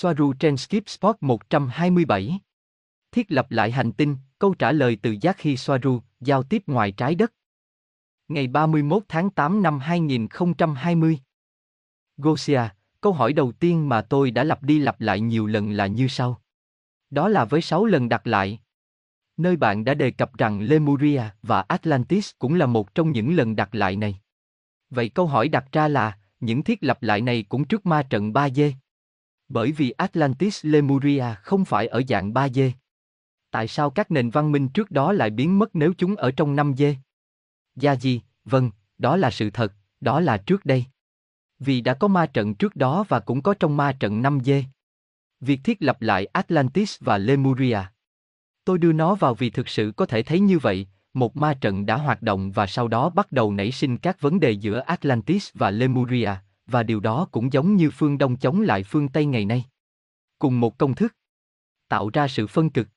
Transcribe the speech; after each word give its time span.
Soaru 0.00 0.32
trên 0.32 0.56
Skip 0.56 0.88
Spot 0.88 1.16
127. 1.20 2.40
Thiết 3.12 3.32
lập 3.32 3.50
lại 3.50 3.70
hành 3.70 3.92
tinh, 3.92 4.16
câu 4.38 4.54
trả 4.54 4.72
lời 4.72 4.98
từ 5.02 5.12
Jackie 5.12 5.56
Soaru, 5.56 6.00
giao 6.20 6.42
tiếp 6.42 6.62
ngoài 6.66 6.92
trái 6.92 7.14
đất. 7.14 7.32
Ngày 8.28 8.46
31 8.46 9.02
tháng 9.08 9.30
8 9.30 9.62
năm 9.62 9.78
2020. 9.78 11.18
Gosia, 12.16 12.60
câu 13.00 13.12
hỏi 13.12 13.32
đầu 13.32 13.52
tiên 13.52 13.88
mà 13.88 14.02
tôi 14.02 14.30
đã 14.30 14.44
lặp 14.44 14.62
đi 14.62 14.78
lặp 14.78 15.00
lại 15.00 15.20
nhiều 15.20 15.46
lần 15.46 15.70
là 15.70 15.86
như 15.86 16.08
sau. 16.08 16.40
Đó 17.10 17.28
là 17.28 17.44
với 17.44 17.60
6 17.60 17.84
lần 17.84 18.08
đặt 18.08 18.26
lại. 18.26 18.60
Nơi 19.36 19.56
bạn 19.56 19.84
đã 19.84 19.94
đề 19.94 20.10
cập 20.10 20.38
rằng 20.38 20.60
Lemuria 20.60 21.22
và 21.42 21.60
Atlantis 21.60 22.30
cũng 22.38 22.54
là 22.54 22.66
một 22.66 22.94
trong 22.94 23.12
những 23.12 23.36
lần 23.36 23.56
đặt 23.56 23.74
lại 23.74 23.96
này. 23.96 24.20
Vậy 24.90 25.08
câu 25.08 25.26
hỏi 25.26 25.48
đặt 25.48 25.64
ra 25.72 25.88
là, 25.88 26.18
những 26.40 26.62
thiết 26.62 26.78
lập 26.84 27.02
lại 27.02 27.20
này 27.20 27.44
cũng 27.48 27.64
trước 27.64 27.86
ma 27.86 28.02
trận 28.02 28.32
3D. 28.32 28.72
Bởi 29.48 29.72
vì 29.72 29.90
Atlantis 29.90 30.64
Lemuria 30.66 31.24
không 31.42 31.64
phải 31.64 31.86
ở 31.86 32.02
dạng 32.08 32.32
3D. 32.32 32.70
Tại 33.50 33.68
sao 33.68 33.90
các 33.90 34.10
nền 34.10 34.30
văn 34.30 34.52
minh 34.52 34.68
trước 34.68 34.90
đó 34.90 35.12
lại 35.12 35.30
biến 35.30 35.58
mất 35.58 35.74
nếu 35.74 35.92
chúng 35.98 36.16
ở 36.16 36.30
trong 36.30 36.56
5D? 36.56 36.94
Gia 37.76 37.92
gì, 37.92 38.20
vâng, 38.44 38.70
đó 38.98 39.16
là 39.16 39.30
sự 39.30 39.50
thật, 39.50 39.72
đó 40.00 40.20
là 40.20 40.36
trước 40.36 40.64
đây. 40.64 40.84
Vì 41.58 41.80
đã 41.80 41.94
có 41.94 42.08
ma 42.08 42.26
trận 42.26 42.54
trước 42.54 42.76
đó 42.76 43.04
và 43.08 43.20
cũng 43.20 43.42
có 43.42 43.54
trong 43.54 43.76
ma 43.76 43.92
trận 43.92 44.22
5D. 44.22 44.62
Việc 45.40 45.60
thiết 45.64 45.82
lập 45.82 46.02
lại 46.02 46.26
Atlantis 46.26 46.96
và 47.00 47.18
Lemuria. 47.18 47.78
Tôi 48.64 48.78
đưa 48.78 48.92
nó 48.92 49.14
vào 49.14 49.34
vì 49.34 49.50
thực 49.50 49.68
sự 49.68 49.92
có 49.96 50.06
thể 50.06 50.22
thấy 50.22 50.40
như 50.40 50.58
vậy, 50.58 50.86
một 51.14 51.36
ma 51.36 51.54
trận 51.54 51.86
đã 51.86 51.96
hoạt 51.96 52.22
động 52.22 52.52
và 52.52 52.66
sau 52.66 52.88
đó 52.88 53.10
bắt 53.10 53.32
đầu 53.32 53.52
nảy 53.52 53.72
sinh 53.72 53.98
các 53.98 54.20
vấn 54.20 54.40
đề 54.40 54.50
giữa 54.50 54.80
Atlantis 54.80 55.50
và 55.54 55.70
Lemuria, 55.70 56.30
và 56.68 56.82
điều 56.82 57.00
đó 57.00 57.28
cũng 57.32 57.52
giống 57.52 57.76
như 57.76 57.90
phương 57.90 58.18
Đông 58.18 58.36
chống 58.36 58.60
lại 58.60 58.82
phương 58.84 59.08
Tây 59.08 59.24
ngày 59.24 59.44
nay. 59.44 59.64
Cùng 60.38 60.60
một 60.60 60.78
công 60.78 60.94
thức. 60.94 61.14
Tạo 61.88 62.10
ra 62.12 62.28
sự 62.28 62.46
phân 62.46 62.70
cực. 62.70 62.88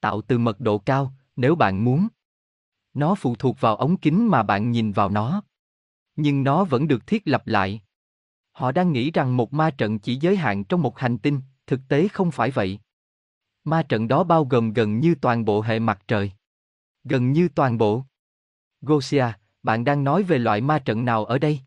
Tạo 0.00 0.22
từ 0.22 0.38
mật 0.38 0.60
độ 0.60 0.78
cao, 0.78 1.12
nếu 1.36 1.54
bạn 1.54 1.84
muốn. 1.84 2.08
Nó 2.94 3.14
phụ 3.14 3.36
thuộc 3.36 3.60
vào 3.60 3.76
ống 3.76 3.96
kính 3.96 4.28
mà 4.28 4.42
bạn 4.42 4.70
nhìn 4.70 4.92
vào 4.92 5.08
nó. 5.08 5.42
Nhưng 6.16 6.42
nó 6.42 6.64
vẫn 6.64 6.88
được 6.88 7.06
thiết 7.06 7.22
lập 7.24 7.46
lại. 7.46 7.82
Họ 8.52 8.72
đang 8.72 8.92
nghĩ 8.92 9.10
rằng 9.10 9.36
một 9.36 9.52
ma 9.52 9.70
trận 9.70 9.98
chỉ 9.98 10.16
giới 10.16 10.36
hạn 10.36 10.64
trong 10.64 10.82
một 10.82 10.98
hành 10.98 11.18
tinh, 11.18 11.40
thực 11.66 11.80
tế 11.88 12.08
không 12.08 12.30
phải 12.30 12.50
vậy. 12.50 12.78
Ma 13.64 13.82
trận 13.82 14.08
đó 14.08 14.24
bao 14.24 14.44
gồm 14.44 14.72
gần 14.72 15.00
như 15.00 15.14
toàn 15.20 15.44
bộ 15.44 15.60
hệ 15.60 15.78
mặt 15.78 16.02
trời. 16.08 16.32
Gần 17.04 17.32
như 17.32 17.48
toàn 17.54 17.78
bộ. 17.78 18.04
Gosia, 18.80 19.26
bạn 19.62 19.84
đang 19.84 20.04
nói 20.04 20.22
về 20.22 20.38
loại 20.38 20.60
ma 20.60 20.78
trận 20.78 21.04
nào 21.04 21.24
ở 21.24 21.38
đây? 21.38 21.60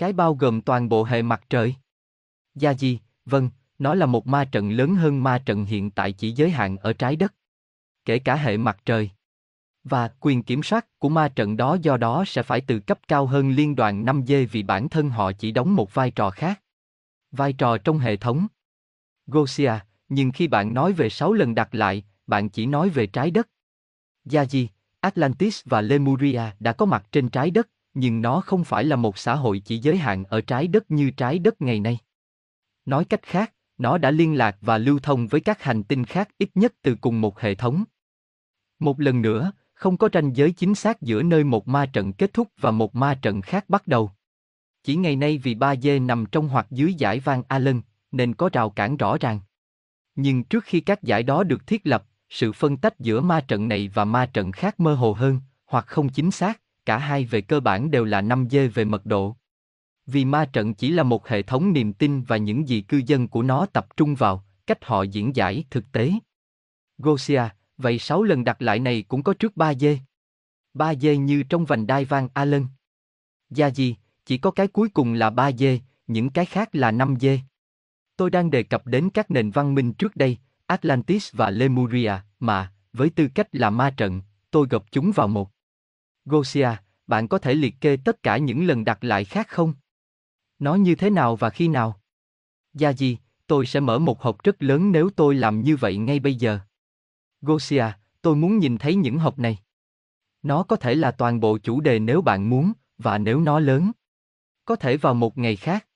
Cái 0.00 0.12
bao 0.12 0.34
gồm 0.34 0.60
toàn 0.60 0.88
bộ 0.88 1.04
hệ 1.04 1.22
mặt 1.22 1.42
trời. 1.50 1.74
Gia 2.54 2.74
Di, 2.74 2.98
vâng, 3.24 3.50
nó 3.78 3.94
là 3.94 4.06
một 4.06 4.26
ma 4.26 4.44
trận 4.44 4.70
lớn 4.70 4.94
hơn 4.94 5.22
ma 5.22 5.42
trận 5.46 5.64
hiện 5.64 5.90
tại 5.90 6.12
chỉ 6.12 6.32
giới 6.32 6.50
hạn 6.50 6.76
ở 6.76 6.92
trái 6.92 7.16
đất. 7.16 7.34
Kể 8.04 8.18
cả 8.18 8.36
hệ 8.36 8.56
mặt 8.56 8.78
trời. 8.84 9.10
Và 9.84 10.10
quyền 10.20 10.42
kiểm 10.42 10.62
soát 10.62 10.98
của 10.98 11.08
ma 11.08 11.28
trận 11.28 11.56
đó 11.56 11.76
do 11.82 11.96
đó 11.96 12.24
sẽ 12.26 12.42
phải 12.42 12.60
từ 12.60 12.80
cấp 12.80 12.98
cao 13.08 13.26
hơn 13.26 13.50
liên 13.50 13.76
đoàn 13.76 14.04
5G 14.04 14.46
vì 14.52 14.62
bản 14.62 14.88
thân 14.88 15.10
họ 15.10 15.32
chỉ 15.32 15.50
đóng 15.52 15.76
một 15.76 15.94
vai 15.94 16.10
trò 16.10 16.30
khác. 16.30 16.62
Vai 17.30 17.52
trò 17.52 17.78
trong 17.78 17.98
hệ 17.98 18.16
thống. 18.16 18.46
Gosia, 19.26 19.72
nhưng 20.08 20.32
khi 20.32 20.48
bạn 20.48 20.74
nói 20.74 20.92
về 20.92 21.10
6 21.10 21.32
lần 21.32 21.54
đặt 21.54 21.74
lại, 21.74 22.04
bạn 22.26 22.48
chỉ 22.48 22.66
nói 22.66 22.88
về 22.88 23.06
trái 23.06 23.30
đất. 23.30 23.48
Yaji, 24.24 24.66
Atlantis 25.00 25.62
và 25.64 25.80
Lemuria 25.80 26.42
đã 26.60 26.72
có 26.72 26.86
mặt 26.86 27.06
trên 27.12 27.28
trái 27.28 27.50
đất, 27.50 27.68
nhưng 27.94 28.22
nó 28.22 28.40
không 28.40 28.64
phải 28.64 28.84
là 28.84 28.96
một 28.96 29.18
xã 29.18 29.34
hội 29.34 29.58
chỉ 29.58 29.78
giới 29.78 29.96
hạn 29.96 30.24
ở 30.24 30.40
trái 30.40 30.68
đất 30.68 30.90
như 30.90 31.10
trái 31.10 31.38
đất 31.38 31.62
ngày 31.62 31.80
nay. 31.80 31.98
Nói 32.84 33.04
cách 33.04 33.22
khác, 33.22 33.52
nó 33.78 33.98
đã 33.98 34.10
liên 34.10 34.34
lạc 34.34 34.56
và 34.60 34.78
lưu 34.78 34.98
thông 34.98 35.26
với 35.26 35.40
các 35.40 35.62
hành 35.62 35.82
tinh 35.82 36.04
khác 36.04 36.28
ít 36.38 36.50
nhất 36.54 36.74
từ 36.82 36.96
cùng 37.00 37.20
một 37.20 37.40
hệ 37.40 37.54
thống. 37.54 37.84
Một 38.78 39.00
lần 39.00 39.22
nữa, 39.22 39.52
không 39.74 39.96
có 39.96 40.08
ranh 40.12 40.36
giới 40.36 40.52
chính 40.52 40.74
xác 40.74 41.02
giữa 41.02 41.22
nơi 41.22 41.44
một 41.44 41.68
ma 41.68 41.86
trận 41.86 42.12
kết 42.12 42.32
thúc 42.32 42.48
và 42.60 42.70
một 42.70 42.94
ma 42.94 43.18
trận 43.22 43.42
khác 43.42 43.64
bắt 43.68 43.86
đầu. 43.86 44.10
Chỉ 44.82 44.96
ngày 44.96 45.16
nay 45.16 45.38
vì 45.38 45.54
ba 45.54 45.76
dê 45.76 45.98
nằm 45.98 46.26
trong 46.26 46.48
hoặc 46.48 46.66
dưới 46.70 46.94
giải 46.94 47.20
vang 47.20 47.42
Allen, 47.48 47.80
nên 48.12 48.34
có 48.34 48.50
rào 48.52 48.70
cản 48.70 48.96
rõ 48.96 49.16
ràng. 49.20 49.40
Nhưng 50.14 50.44
trước 50.44 50.64
khi 50.64 50.80
các 50.80 51.02
giải 51.02 51.22
đó 51.22 51.42
được 51.42 51.66
thiết 51.66 51.86
lập, 51.86 52.04
sự 52.28 52.52
phân 52.52 52.76
tách 52.76 53.00
giữa 53.00 53.20
ma 53.20 53.40
trận 53.40 53.68
này 53.68 53.90
và 53.94 54.04
ma 54.04 54.26
trận 54.26 54.52
khác 54.52 54.80
mơ 54.80 54.94
hồ 54.94 55.12
hơn, 55.12 55.40
hoặc 55.66 55.86
không 55.86 56.08
chính 56.08 56.30
xác, 56.30 56.59
cả 56.86 56.98
hai 56.98 57.24
về 57.24 57.40
cơ 57.40 57.60
bản 57.60 57.90
đều 57.90 58.04
là 58.04 58.20
5 58.20 58.48
dê 58.50 58.68
về 58.68 58.84
mật 58.84 59.06
độ. 59.06 59.36
Vì 60.06 60.24
ma 60.24 60.44
trận 60.52 60.74
chỉ 60.74 60.90
là 60.90 61.02
một 61.02 61.28
hệ 61.28 61.42
thống 61.42 61.72
niềm 61.72 61.92
tin 61.92 62.22
và 62.22 62.36
những 62.36 62.68
gì 62.68 62.80
cư 62.80 63.02
dân 63.06 63.28
của 63.28 63.42
nó 63.42 63.66
tập 63.66 63.86
trung 63.96 64.14
vào, 64.14 64.44
cách 64.66 64.84
họ 64.84 65.02
diễn 65.02 65.36
giải 65.36 65.64
thực 65.70 65.92
tế. 65.92 66.12
Gosia, 66.98 67.42
vậy 67.76 67.98
6 67.98 68.22
lần 68.22 68.44
đặt 68.44 68.62
lại 68.62 68.78
này 68.78 69.04
cũng 69.08 69.22
có 69.22 69.34
trước 69.34 69.56
3 69.56 69.74
dê. 69.74 69.98
3 70.74 70.94
dê 70.94 71.16
như 71.16 71.42
trong 71.42 71.64
vành 71.64 71.86
đai 71.86 72.04
vang 72.04 72.28
Allen. 72.34 72.66
Gia 73.50 73.66
gì, 73.66 73.96
chỉ 74.24 74.38
có 74.38 74.50
cái 74.50 74.68
cuối 74.68 74.88
cùng 74.88 75.12
là 75.12 75.30
3 75.30 75.52
dê, 75.52 75.80
những 76.06 76.30
cái 76.30 76.44
khác 76.44 76.68
là 76.72 76.90
5 76.90 77.16
dê. 77.20 77.40
Tôi 78.16 78.30
đang 78.30 78.50
đề 78.50 78.62
cập 78.62 78.86
đến 78.86 79.10
các 79.14 79.30
nền 79.30 79.50
văn 79.50 79.74
minh 79.74 79.92
trước 79.92 80.16
đây, 80.16 80.38
Atlantis 80.66 81.32
và 81.32 81.50
Lemuria, 81.50 82.12
mà, 82.40 82.72
với 82.92 83.10
tư 83.10 83.28
cách 83.34 83.48
là 83.52 83.70
ma 83.70 83.90
trận, 83.96 84.22
tôi 84.50 84.66
gộp 84.70 84.84
chúng 84.90 85.12
vào 85.12 85.28
một. 85.28 85.50
Gosia, 86.24 86.68
bạn 87.06 87.28
có 87.28 87.38
thể 87.38 87.54
liệt 87.54 87.74
kê 87.80 87.96
tất 87.96 88.22
cả 88.22 88.36
những 88.36 88.66
lần 88.66 88.84
đặt 88.84 89.04
lại 89.04 89.24
khác 89.24 89.48
không? 89.48 89.74
Nó 90.58 90.74
như 90.74 90.94
thế 90.94 91.10
nào 91.10 91.36
và 91.36 91.50
khi 91.50 91.68
nào? 91.68 92.00
Gia 92.74 92.90
gì, 92.90 93.18
tôi 93.46 93.66
sẽ 93.66 93.80
mở 93.80 93.98
một 93.98 94.22
hộp 94.22 94.42
rất 94.42 94.62
lớn 94.62 94.92
nếu 94.92 95.10
tôi 95.10 95.34
làm 95.34 95.62
như 95.62 95.76
vậy 95.76 95.96
ngay 95.96 96.20
bây 96.20 96.34
giờ. 96.34 96.58
Gosia, 97.40 97.84
tôi 98.22 98.36
muốn 98.36 98.58
nhìn 98.58 98.78
thấy 98.78 98.94
những 98.94 99.18
hộp 99.18 99.38
này. 99.38 99.58
Nó 100.42 100.62
có 100.62 100.76
thể 100.76 100.94
là 100.94 101.10
toàn 101.10 101.40
bộ 101.40 101.58
chủ 101.58 101.80
đề 101.80 101.98
nếu 101.98 102.22
bạn 102.22 102.50
muốn, 102.50 102.72
và 102.98 103.18
nếu 103.18 103.40
nó 103.40 103.60
lớn. 103.60 103.90
Có 104.64 104.76
thể 104.76 104.96
vào 104.96 105.14
một 105.14 105.38
ngày 105.38 105.56
khác. 105.56 105.86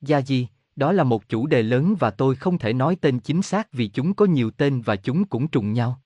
Gia 0.00 0.18
gì, 0.18 0.48
đó 0.76 0.92
là 0.92 1.04
một 1.04 1.28
chủ 1.28 1.46
đề 1.46 1.62
lớn 1.62 1.94
và 1.98 2.10
tôi 2.10 2.36
không 2.36 2.58
thể 2.58 2.72
nói 2.72 2.96
tên 3.00 3.20
chính 3.20 3.42
xác 3.42 3.72
vì 3.72 3.88
chúng 3.88 4.14
có 4.14 4.24
nhiều 4.24 4.50
tên 4.50 4.80
và 4.80 4.96
chúng 4.96 5.24
cũng 5.24 5.48
trùng 5.48 5.72
nhau. 5.72 6.02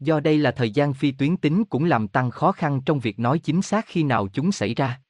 Do 0.00 0.20
đây 0.20 0.38
là 0.38 0.50
thời 0.50 0.70
gian 0.70 0.94
phi 0.94 1.10
tuyến 1.10 1.36
tính 1.36 1.64
cũng 1.64 1.84
làm 1.84 2.08
tăng 2.08 2.30
khó 2.30 2.52
khăn 2.52 2.80
trong 2.86 3.00
việc 3.00 3.18
nói 3.18 3.38
chính 3.38 3.62
xác 3.62 3.84
khi 3.88 4.02
nào 4.02 4.28
chúng 4.32 4.52
xảy 4.52 4.74
ra. 4.74 5.00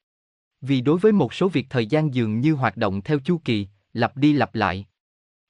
Vì 0.60 0.80
đối 0.80 0.98
với 0.98 1.12
một 1.12 1.34
số 1.34 1.48
việc 1.48 1.66
thời 1.70 1.86
gian 1.86 2.14
dường 2.14 2.40
như 2.40 2.54
hoạt 2.54 2.76
động 2.76 3.02
theo 3.02 3.18
chu 3.18 3.40
kỳ, 3.44 3.68
lặp 3.92 4.16
đi 4.16 4.32
lặp 4.32 4.54
lại. 4.54 4.86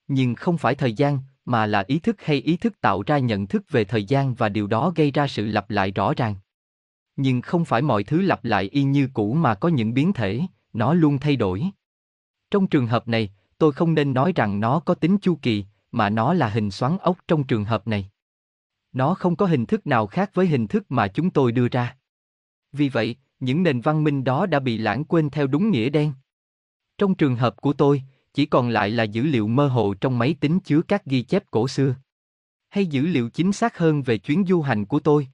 Nhưng 0.08 0.34
không 0.34 0.58
phải 0.58 0.74
thời 0.74 0.92
gian, 0.92 1.18
mà 1.44 1.66
là 1.66 1.84
ý 1.86 1.98
thức 1.98 2.16
hay 2.22 2.36
ý 2.36 2.56
thức 2.56 2.80
tạo 2.80 3.02
ra 3.06 3.18
nhận 3.18 3.46
thức 3.46 3.62
về 3.70 3.84
thời 3.84 4.04
gian 4.04 4.34
và 4.34 4.48
điều 4.48 4.66
đó 4.66 4.92
gây 4.96 5.10
ra 5.10 5.26
sự 5.26 5.46
lặp 5.46 5.70
lại 5.70 5.90
rõ 5.90 6.12
ràng. 6.16 6.34
Nhưng 7.16 7.42
không 7.42 7.64
phải 7.64 7.82
mọi 7.82 8.04
thứ 8.04 8.20
lặp 8.20 8.44
lại 8.44 8.68
y 8.72 8.82
như 8.82 9.08
cũ 9.14 9.34
mà 9.34 9.54
có 9.54 9.68
những 9.68 9.94
biến 9.94 10.12
thể, 10.12 10.40
nó 10.72 10.94
luôn 10.94 11.18
thay 11.18 11.36
đổi. 11.36 11.64
Trong 12.50 12.66
trường 12.66 12.86
hợp 12.86 13.08
này, 13.08 13.30
tôi 13.58 13.72
không 13.72 13.94
nên 13.94 14.12
nói 14.12 14.32
rằng 14.36 14.60
nó 14.60 14.80
có 14.80 14.94
tính 14.94 15.18
chu 15.18 15.38
kỳ, 15.42 15.64
mà 15.92 16.10
nó 16.10 16.34
là 16.34 16.48
hình 16.48 16.70
xoắn 16.70 16.96
ốc 16.98 17.18
trong 17.28 17.44
trường 17.44 17.64
hợp 17.64 17.88
này. 17.88 18.10
Nó 18.92 19.14
không 19.14 19.36
có 19.36 19.46
hình 19.46 19.66
thức 19.66 19.86
nào 19.86 20.06
khác 20.06 20.30
với 20.34 20.46
hình 20.46 20.66
thức 20.66 20.84
mà 20.88 21.08
chúng 21.08 21.30
tôi 21.30 21.52
đưa 21.52 21.68
ra. 21.68 21.96
Vì 22.72 22.88
vậy, 22.88 23.16
những 23.40 23.62
nền 23.62 23.80
văn 23.80 24.04
minh 24.04 24.24
đó 24.24 24.46
đã 24.46 24.60
bị 24.60 24.78
lãng 24.78 25.04
quên 25.04 25.30
theo 25.30 25.46
đúng 25.46 25.70
nghĩa 25.70 25.90
đen. 25.90 26.12
Trong 26.98 27.14
trường 27.14 27.36
hợp 27.36 27.56
của 27.56 27.72
tôi, 27.72 28.02
chỉ 28.34 28.46
còn 28.46 28.68
lại 28.68 28.90
là 28.90 29.04
dữ 29.04 29.22
liệu 29.22 29.48
mơ 29.48 29.68
hồ 29.68 29.94
trong 29.94 30.18
máy 30.18 30.34
tính 30.40 30.60
chứa 30.60 30.82
các 30.82 31.04
ghi 31.04 31.22
chép 31.22 31.44
cổ 31.50 31.68
xưa. 31.68 31.94
Hay 32.68 32.86
dữ 32.86 33.06
liệu 33.06 33.30
chính 33.30 33.52
xác 33.52 33.78
hơn 33.78 34.02
về 34.02 34.18
chuyến 34.18 34.44
du 34.46 34.62
hành 34.62 34.86
của 34.86 35.00
tôi. 35.00 35.28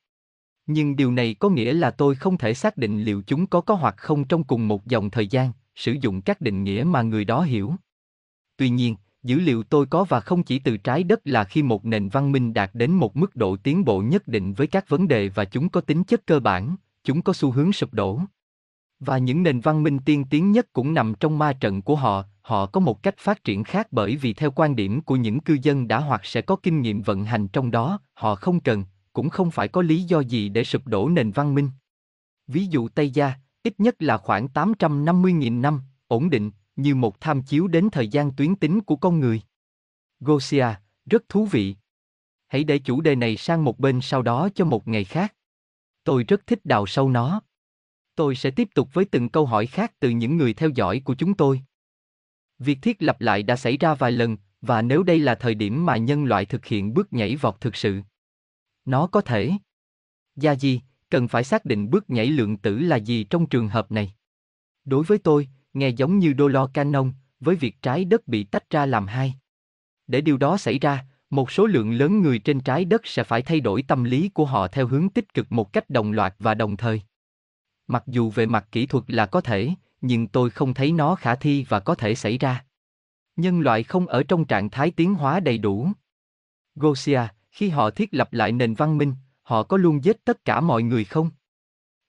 Nhưng 0.67 0.97
điều 0.97 1.12
này 1.12 1.34
có 1.34 1.49
nghĩa 1.49 1.73
là 1.73 1.91
tôi 1.91 2.15
không 2.15 2.38
thể 2.38 2.55
xác 2.55 2.77
định 2.77 3.03
liệu 3.03 3.23
chúng 3.27 3.47
có 3.47 3.61
có 3.61 3.75
hoặc 3.75 3.94
không 3.97 4.25
trong 4.25 4.44
cùng 4.44 4.69
một 4.69 4.87
dòng 4.87 5.11
thời 5.11 5.27
gian, 5.27 5.53
sử 5.75 5.97
dụng 6.00 6.23
các 6.23 6.41
định 6.41 6.65
nghĩa 6.65 6.84
mà 6.87 7.03
người 7.03 7.25
đó 7.25 7.43
hiểu. 7.43 7.75
Tuy 8.56 8.69
nhiên, 8.69 8.97
dữ 9.26 9.41
liệu 9.41 9.62
tôi 9.62 9.87
có 9.87 10.04
và 10.04 10.20
không 10.20 10.42
chỉ 10.42 10.58
từ 10.58 10.76
trái 10.76 11.05
đất 11.05 11.20
là 11.25 11.44
khi 11.44 11.62
một 11.62 11.84
nền 11.84 12.08
văn 12.08 12.32
minh 12.32 12.55
đạt 12.55 12.70
đến 12.75 12.90
một 12.90 13.17
mức 13.17 13.37
độ 13.37 13.56
tiến 13.56 13.84
bộ 13.84 14.00
nhất 14.00 14.28
định 14.28 14.55
với 14.55 14.67
các 14.67 14.88
vấn 14.88 15.08
đề 15.08 15.28
và 15.28 15.44
chúng 15.44 15.69
có 15.69 15.81
tính 15.81 16.05
chất 16.05 16.26
cơ 16.26 16.40
bản, 16.40 16.76
chúng 17.05 17.23
có 17.23 17.32
xu 17.32 17.50
hướng 17.50 17.73
sụp 17.73 17.94
đổ. 17.94 18.20
Và 19.00 19.19
những 19.19 19.43
nền 19.43 19.61
văn 19.61 19.82
minh 19.82 19.99
tiên 19.99 20.25
tiến 20.31 20.52
nhất 20.52 20.67
cũng 20.73 20.94
nằm 20.94 21.14
trong 21.20 21.38
ma 21.38 21.52
trận 21.52 21.82
của 21.82 21.96
họ, 21.96 22.25
họ 22.43 22.67
có 22.67 22.81
một 22.81 23.02
cách 23.02 23.14
phát 23.19 23.44
triển 23.44 23.64
khác 23.64 23.88
bởi 23.90 24.17
vì 24.17 24.34
theo 24.34 24.50
quan 24.50 24.76
điểm 24.76 25.00
của 25.00 25.17
những 25.17 25.40
cư 25.40 25.58
dân 25.62 25.88
đã 25.88 25.99
hoặc 25.99 26.20
sẽ 26.25 26.40
có 26.40 26.56
kinh 26.56 26.81
nghiệm 26.81 27.02
vận 27.02 27.25
hành 27.25 27.49
trong 27.49 27.70
đó, 27.70 28.00
họ 28.14 28.34
không 28.34 28.61
cần, 28.61 28.84
cũng 29.12 29.29
không 29.29 29.50
phải 29.50 29.69
có 29.69 29.82
lý 29.82 30.02
do 30.02 30.20
gì 30.20 30.49
để 30.49 30.64
sụp 30.64 30.87
đổ 30.87 31.08
nền 31.08 31.31
văn 31.31 31.55
minh. 31.55 31.70
Ví 32.46 32.67
dụ 32.67 32.88
Tây 32.88 33.11
Gia, 33.11 33.32
ít 33.62 33.75
nhất 33.79 34.02
là 34.02 34.17
khoảng 34.17 34.46
850.000 34.55 35.61
năm, 35.61 35.81
ổn 36.08 36.31
định, 36.31 36.50
như 36.76 36.94
một 36.94 37.20
tham 37.20 37.43
chiếu 37.43 37.67
đến 37.67 37.88
thời 37.93 38.08
gian 38.08 38.32
tuyến 38.32 38.56
tính 38.56 38.81
của 38.81 38.96
con 38.96 39.20
người. 39.20 39.43
Gosia, 40.20 40.67
rất 41.06 41.28
thú 41.28 41.46
vị. 41.46 41.76
Hãy 42.46 42.64
để 42.64 42.78
chủ 42.78 43.00
đề 43.00 43.14
này 43.14 43.37
sang 43.37 43.64
một 43.64 43.78
bên 43.78 44.00
sau 44.02 44.23
đó 44.23 44.49
cho 44.55 44.64
một 44.64 44.88
ngày 44.88 45.05
khác. 45.05 45.34
Tôi 46.05 46.25
rất 46.25 46.46
thích 46.46 46.61
đào 46.64 46.87
sâu 46.87 47.11
nó. 47.11 47.40
Tôi 48.14 48.37
sẽ 48.37 48.50
tiếp 48.50 48.69
tục 48.75 48.88
với 48.93 49.05
từng 49.05 49.28
câu 49.28 49.46
hỏi 49.46 49.67
khác 49.67 49.93
từ 50.00 50.11
những 50.11 50.37
người 50.37 50.55
theo 50.55 50.69
dõi 50.69 51.02
của 51.05 51.14
chúng 51.14 51.34
tôi. 51.34 51.61
Việc 52.58 52.79
thiết 52.82 53.02
lập 53.02 53.20
lại 53.20 53.43
đã 53.43 53.56
xảy 53.56 53.76
ra 53.76 53.94
vài 53.94 54.12
lần, 54.12 54.37
và 54.61 54.82
nếu 54.82 55.02
đây 55.02 55.19
là 55.19 55.34
thời 55.34 55.55
điểm 55.55 55.87
mà 55.87 55.96
nhân 55.96 56.25
loại 56.25 56.46
thực 56.46 56.67
hiện 56.67 56.94
bước 56.94 57.12
nhảy 57.12 57.37
vọt 57.37 57.61
thực 57.61 57.76
sự. 57.76 58.00
Nó 58.84 59.06
có 59.06 59.20
thể. 59.20 59.52
Gia 60.37 60.55
Di, 60.55 60.81
cần 61.11 61.29
phải 61.29 61.44
xác 61.44 61.64
định 61.64 61.90
bước 61.90 62.11
nhảy 62.11 62.26
lượng 62.26 62.56
tử 62.56 62.79
là 62.79 62.96
gì 62.96 63.25
trong 63.25 63.46
trường 63.46 63.69
hợp 63.69 63.93
này. 63.93 64.14
Đối 64.84 65.05
với 65.05 65.19
tôi, 65.19 65.49
nghe 65.76 65.88
giống 65.88 66.19
như 66.19 66.32
đô 66.32 66.49
lo 66.49 66.67
canon, 66.67 67.12
với 67.40 67.56
việc 67.56 67.82
trái 67.82 68.05
đất 68.05 68.28
bị 68.28 68.44
tách 68.44 68.70
ra 68.70 68.87
làm 68.87 69.06
hai. 69.06 69.34
Để 70.06 70.20
điều 70.20 70.37
đó 70.37 70.56
xảy 70.56 70.78
ra, 70.78 71.05
một 71.31 71.50
số 71.50 71.67
lượng 71.67 71.93
lớn 71.93 72.23
người 72.23 72.38
trên 72.38 72.61
trái 72.61 72.84
đất 72.84 73.06
sẽ 73.06 73.25
phải 73.25 73.43
thay 73.43 73.61
đổi 73.61 73.82
tâm 73.82 74.05
lý 74.05 74.28
của 74.28 74.44
họ 74.44 74.69
theo 74.69 74.87
hướng 74.87 75.08
tích 75.08 75.34
cực 75.34 75.52
một 75.52 75.73
cách 75.73 75.90
đồng 75.90 76.12
loạt 76.12 76.34
và 76.38 76.55
đồng 76.55 76.76
thời. 76.76 77.02
Mặc 77.87 78.05
dù 78.06 78.31
về 78.31 78.46
mặt 78.46 78.69
kỹ 78.73 78.87
thuật 78.87 79.05
là 79.06 79.26
có 79.26 79.40
thể, 79.40 79.70
nhưng 80.00 80.26
tôi 80.26 80.50
không 80.50 80.75
thấy 80.75 80.93
nó 80.93 81.14
khả 81.14 81.34
thi 81.34 81.67
và 81.69 81.81
có 81.81 81.94
thể 81.94 82.14
xảy 82.14 82.38
ra. 82.38 82.64
Nhân 83.37 83.61
loại 83.61 83.82
không 83.82 84.06
ở 84.06 84.22
trong 84.22 84.44
trạng 84.44 84.70
thái 84.70 84.90
tiến 84.90 85.14
hóa 85.14 85.40
đầy 85.40 85.58
đủ. 85.58 85.88
Gosia, 86.75 87.20
khi 87.50 87.69
họ 87.69 87.90
thiết 87.90 88.14
lập 88.14 88.32
lại 88.32 88.52
nền 88.52 88.75
văn 88.75 88.99
minh, 88.99 89.14
họ 89.43 89.62
có 89.62 89.76
luôn 89.76 90.05
giết 90.05 90.25
tất 90.25 90.44
cả 90.44 90.61
mọi 90.61 90.82
người 90.82 91.05
không? 91.05 91.31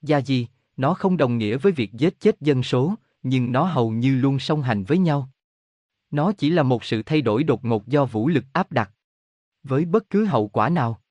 Gia 0.02 0.18
gì, 0.18 0.48
nó 0.78 0.94
không 0.94 1.18
đồng 1.18 1.38
nghĩa 1.38 1.58
với 1.58 1.72
việc 1.72 1.94
giết 1.94 2.20
chết 2.20 2.42
dân 2.42 2.64
số, 2.64 2.96
nhưng 3.30 3.52
nó 3.52 3.64
hầu 3.64 3.92
như 3.92 4.16
luôn 4.16 4.40
song 4.40 4.62
hành 4.62 4.84
với 4.84 4.98
nhau. 4.98 5.30
Nó 6.12 6.32
chỉ 6.32 6.50
là 6.50 6.64
một 6.64 6.84
sự 6.84 7.04
thay 7.04 7.22
đổi 7.22 7.44
đột 7.44 7.66
ngột 7.66 7.88
do 7.88 8.06
vũ 8.06 8.28
lực 8.28 8.46
áp 8.54 8.72
đặt. 8.72 8.92
Với 9.64 9.86
bất 9.86 10.10
cứ 10.10 10.26
hậu 10.26 10.48
quả 10.48 10.70
nào. 10.70 11.02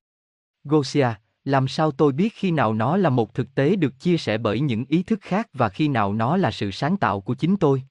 Gosia, 0.65 1.09
làm 1.45 1.69
sao 1.69 1.91
tôi 1.91 2.13
biết 2.13 2.35
khi 2.35 2.51
nào 2.51 2.75
nó 2.75 2.97
là 2.97 3.11
một 3.11 3.35
thực 3.35 3.55
tế 3.55 3.77
được 3.77 4.01
chia 4.01 4.17
sẻ 4.17 4.39
bởi 4.39 4.61
những 4.61 4.85
ý 4.89 5.03
thức 5.03 5.19
khác 5.23 5.49
và 5.53 5.69
khi 5.69 5.89
nào 5.89 6.13
nó 6.13 6.37
là 6.37 6.51
sự 6.51 6.71
sáng 6.71 6.97
tạo 6.97 7.21
của 7.21 7.35
chính 7.35 7.57
tôi? 7.57 7.83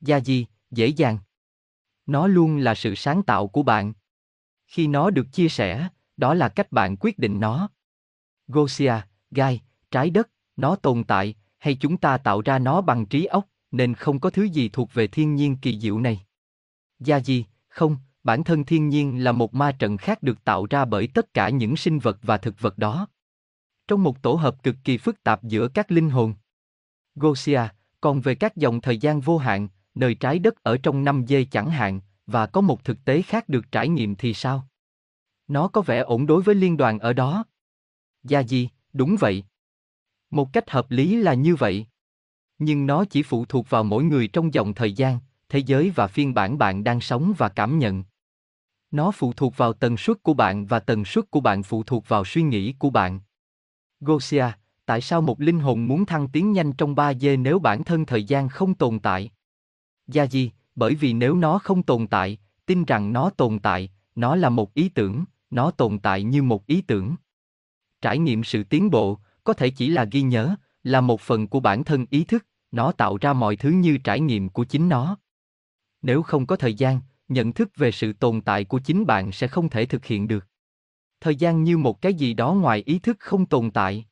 Gia 0.00 0.16
gì, 0.16 0.46
dễ 0.70 0.86
dàng. 0.86 1.18
Nó 2.06 2.26
luôn 2.26 2.56
là 2.56 2.74
sự 2.74 2.94
sáng 2.94 3.22
tạo 3.22 3.48
của 3.48 3.62
bạn. 3.62 3.92
Khi 4.66 4.86
nó 4.86 5.10
được 5.10 5.26
chia 5.32 5.48
sẻ, 5.48 5.88
đó 6.16 6.34
là 6.34 6.48
cách 6.48 6.72
bạn 6.72 6.96
quyết 6.96 7.18
định 7.18 7.40
nó. 7.40 7.68
Gosia, 8.48 8.94
gai, 9.30 9.60
trái 9.90 10.10
đất, 10.10 10.30
nó 10.56 10.76
tồn 10.76 11.04
tại, 11.04 11.34
hay 11.58 11.74
chúng 11.74 11.96
ta 11.96 12.18
tạo 12.18 12.40
ra 12.40 12.58
nó 12.58 12.80
bằng 12.80 13.06
trí 13.06 13.24
óc, 13.24 13.48
nên 13.70 13.94
không 13.94 14.20
có 14.20 14.30
thứ 14.30 14.42
gì 14.42 14.68
thuộc 14.68 14.94
về 14.94 15.06
thiên 15.06 15.34
nhiên 15.34 15.56
kỳ 15.56 15.80
diệu 15.80 16.00
này. 16.00 16.20
Gia 16.98 17.16
gì, 17.16 17.44
không, 17.68 17.96
bản 18.24 18.44
thân 18.44 18.64
thiên 18.64 18.88
nhiên 18.88 19.24
là 19.24 19.32
một 19.32 19.54
ma 19.54 19.72
trận 19.72 19.96
khác 19.96 20.22
được 20.22 20.44
tạo 20.44 20.66
ra 20.70 20.84
bởi 20.84 21.08
tất 21.14 21.34
cả 21.34 21.48
những 21.48 21.76
sinh 21.76 21.98
vật 21.98 22.18
và 22.22 22.36
thực 22.38 22.60
vật 22.60 22.78
đó. 22.78 23.08
Trong 23.88 24.02
một 24.02 24.22
tổ 24.22 24.34
hợp 24.34 24.62
cực 24.62 24.76
kỳ 24.84 24.98
phức 24.98 25.22
tạp 25.22 25.44
giữa 25.44 25.68
các 25.68 25.90
linh 25.90 26.10
hồn. 26.10 26.34
Gosia, 27.14 27.60
còn 28.00 28.20
về 28.20 28.34
các 28.34 28.56
dòng 28.56 28.80
thời 28.80 28.98
gian 28.98 29.20
vô 29.20 29.38
hạn, 29.38 29.68
nơi 29.94 30.14
trái 30.14 30.38
đất 30.38 30.62
ở 30.62 30.76
trong 30.82 31.04
năm 31.04 31.24
giây 31.24 31.44
chẳng 31.44 31.70
hạn, 31.70 32.00
và 32.26 32.46
có 32.46 32.60
một 32.60 32.84
thực 32.84 33.04
tế 33.04 33.22
khác 33.22 33.48
được 33.48 33.72
trải 33.72 33.88
nghiệm 33.88 34.14
thì 34.14 34.34
sao? 34.34 34.68
Nó 35.48 35.68
có 35.68 35.80
vẻ 35.80 35.98
ổn 35.98 36.26
đối 36.26 36.42
với 36.42 36.54
liên 36.54 36.76
đoàn 36.76 36.98
ở 36.98 37.12
đó. 37.12 37.44
Gia 38.22 38.40
gì, 38.40 38.68
đúng 38.92 39.16
vậy. 39.20 39.44
Một 40.30 40.52
cách 40.52 40.70
hợp 40.70 40.90
lý 40.90 41.16
là 41.16 41.34
như 41.34 41.56
vậy. 41.56 41.86
Nhưng 42.58 42.86
nó 42.86 43.04
chỉ 43.04 43.22
phụ 43.22 43.44
thuộc 43.44 43.70
vào 43.70 43.84
mỗi 43.84 44.04
người 44.04 44.28
trong 44.28 44.54
dòng 44.54 44.74
thời 44.74 44.92
gian, 44.92 45.18
thế 45.48 45.58
giới 45.58 45.90
và 45.90 46.06
phiên 46.06 46.34
bản 46.34 46.58
bạn 46.58 46.84
đang 46.84 47.00
sống 47.00 47.32
và 47.38 47.48
cảm 47.48 47.78
nhận. 47.78 48.04
Nó 48.90 49.10
phụ 49.10 49.32
thuộc 49.32 49.56
vào 49.56 49.72
tần 49.72 49.96
suất 49.96 50.22
của 50.22 50.34
bạn 50.34 50.66
và 50.66 50.80
tần 50.80 51.04
suất 51.04 51.30
của 51.30 51.40
bạn 51.40 51.62
phụ 51.62 51.82
thuộc 51.82 52.08
vào 52.08 52.24
suy 52.24 52.42
nghĩ 52.42 52.72
của 52.78 52.90
bạn. 52.90 53.20
Gosia, 54.00 54.46
tại 54.86 55.00
sao 55.00 55.20
một 55.20 55.40
linh 55.40 55.60
hồn 55.60 55.86
muốn 55.86 56.06
thăng 56.06 56.28
tiến 56.28 56.52
nhanh 56.52 56.72
trong 56.72 56.94
3D 56.94 57.42
nếu 57.42 57.58
bản 57.58 57.84
thân 57.84 58.06
thời 58.06 58.24
gian 58.24 58.48
không 58.48 58.74
tồn 58.74 58.98
tại? 58.98 59.30
Gia 60.06 60.24
gì, 60.24 60.50
bởi 60.74 60.94
vì 60.94 61.12
nếu 61.12 61.34
nó 61.34 61.58
không 61.58 61.82
tồn 61.82 62.06
tại, 62.06 62.38
tin 62.66 62.84
rằng 62.84 63.12
nó 63.12 63.30
tồn 63.30 63.58
tại, 63.58 63.90
nó 64.14 64.36
là 64.36 64.48
một 64.48 64.74
ý 64.74 64.88
tưởng, 64.88 65.24
nó 65.50 65.70
tồn 65.70 65.98
tại 65.98 66.22
như 66.22 66.42
một 66.42 66.66
ý 66.66 66.80
tưởng. 66.80 67.14
Trải 68.00 68.18
nghiệm 68.18 68.44
sự 68.44 68.64
tiến 68.64 68.90
bộ, 68.90 69.18
có 69.46 69.52
thể 69.52 69.70
chỉ 69.70 69.88
là 69.88 70.04
ghi 70.04 70.22
nhớ, 70.22 70.54
là 70.82 71.00
một 71.00 71.20
phần 71.20 71.48
của 71.48 71.60
bản 71.60 71.84
thân 71.84 72.06
ý 72.10 72.24
thức, 72.24 72.46
nó 72.70 72.92
tạo 72.92 73.16
ra 73.20 73.32
mọi 73.32 73.56
thứ 73.56 73.70
như 73.70 73.98
trải 73.98 74.20
nghiệm 74.20 74.48
của 74.48 74.64
chính 74.64 74.88
nó. 74.88 75.16
Nếu 76.02 76.22
không 76.22 76.46
có 76.46 76.56
thời 76.56 76.74
gian, 76.74 77.00
nhận 77.28 77.52
thức 77.52 77.70
về 77.76 77.90
sự 77.90 78.12
tồn 78.12 78.40
tại 78.40 78.64
của 78.64 78.78
chính 78.78 79.06
bạn 79.06 79.32
sẽ 79.32 79.48
không 79.48 79.68
thể 79.68 79.86
thực 79.86 80.04
hiện 80.04 80.28
được. 80.28 80.46
Thời 81.20 81.36
gian 81.36 81.64
như 81.64 81.78
một 81.78 82.02
cái 82.02 82.14
gì 82.14 82.34
đó 82.34 82.52
ngoài 82.52 82.82
ý 82.86 82.98
thức 82.98 83.16
không 83.20 83.46
tồn 83.46 83.70
tại. 83.70 84.06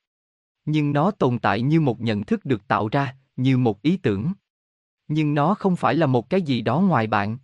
Nhưng 0.64 0.92
nó 0.92 1.10
tồn 1.10 1.38
tại 1.38 1.62
như 1.62 1.80
một 1.80 2.00
nhận 2.00 2.24
thức 2.24 2.44
được 2.44 2.68
tạo 2.68 2.88
ra, 2.88 3.16
như 3.36 3.58
một 3.58 3.82
ý 3.82 3.96
tưởng. 3.96 4.32
Nhưng 5.08 5.34
nó 5.34 5.54
không 5.54 5.76
phải 5.76 5.94
là 5.94 6.06
một 6.06 6.30
cái 6.30 6.42
gì 6.42 6.62
đó 6.62 6.80
ngoài 6.80 7.06
bạn. 7.06 7.38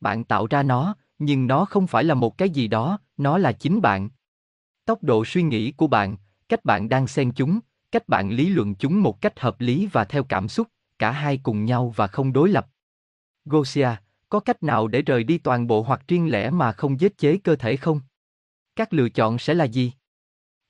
Bạn 0.00 0.24
tạo 0.24 0.46
ra 0.46 0.62
nó, 0.62 0.96
nhưng 1.18 1.46
nó 1.46 1.64
không 1.64 1.86
phải 1.86 2.04
là 2.04 2.14
một 2.14 2.38
cái 2.38 2.50
gì 2.50 2.68
đó, 2.68 2.98
nó 3.16 3.38
là 3.38 3.52
chính 3.52 3.80
bạn. 3.80 4.10
Tốc 4.84 5.02
độ 5.02 5.24
suy 5.24 5.42
nghĩ 5.42 5.72
của 5.72 5.86
bạn, 5.86 6.16
cách 6.52 6.64
bạn 6.64 6.88
đang 6.88 7.06
xen 7.06 7.32
chúng, 7.32 7.60
cách 7.92 8.08
bạn 8.08 8.30
lý 8.30 8.48
luận 8.48 8.74
chúng 8.74 9.02
một 9.02 9.20
cách 9.20 9.40
hợp 9.40 9.60
lý 9.60 9.88
và 9.92 10.04
theo 10.04 10.24
cảm 10.24 10.48
xúc, 10.48 10.68
cả 10.98 11.10
hai 11.10 11.40
cùng 11.42 11.64
nhau 11.64 11.92
và 11.96 12.06
không 12.06 12.32
đối 12.32 12.48
lập. 12.48 12.66
Gosia, 13.44 13.88
có 14.28 14.40
cách 14.40 14.62
nào 14.62 14.88
để 14.88 15.02
rời 15.02 15.24
đi 15.24 15.38
toàn 15.38 15.66
bộ 15.66 15.82
hoặc 15.82 16.02
riêng 16.08 16.30
lẻ 16.30 16.50
mà 16.50 16.72
không 16.72 17.00
giết 17.00 17.18
chế 17.18 17.36
cơ 17.36 17.56
thể 17.56 17.76
không? 17.76 18.00
Các 18.76 18.92
lựa 18.92 19.08
chọn 19.08 19.38
sẽ 19.38 19.54
là 19.54 19.64
gì? 19.64 19.92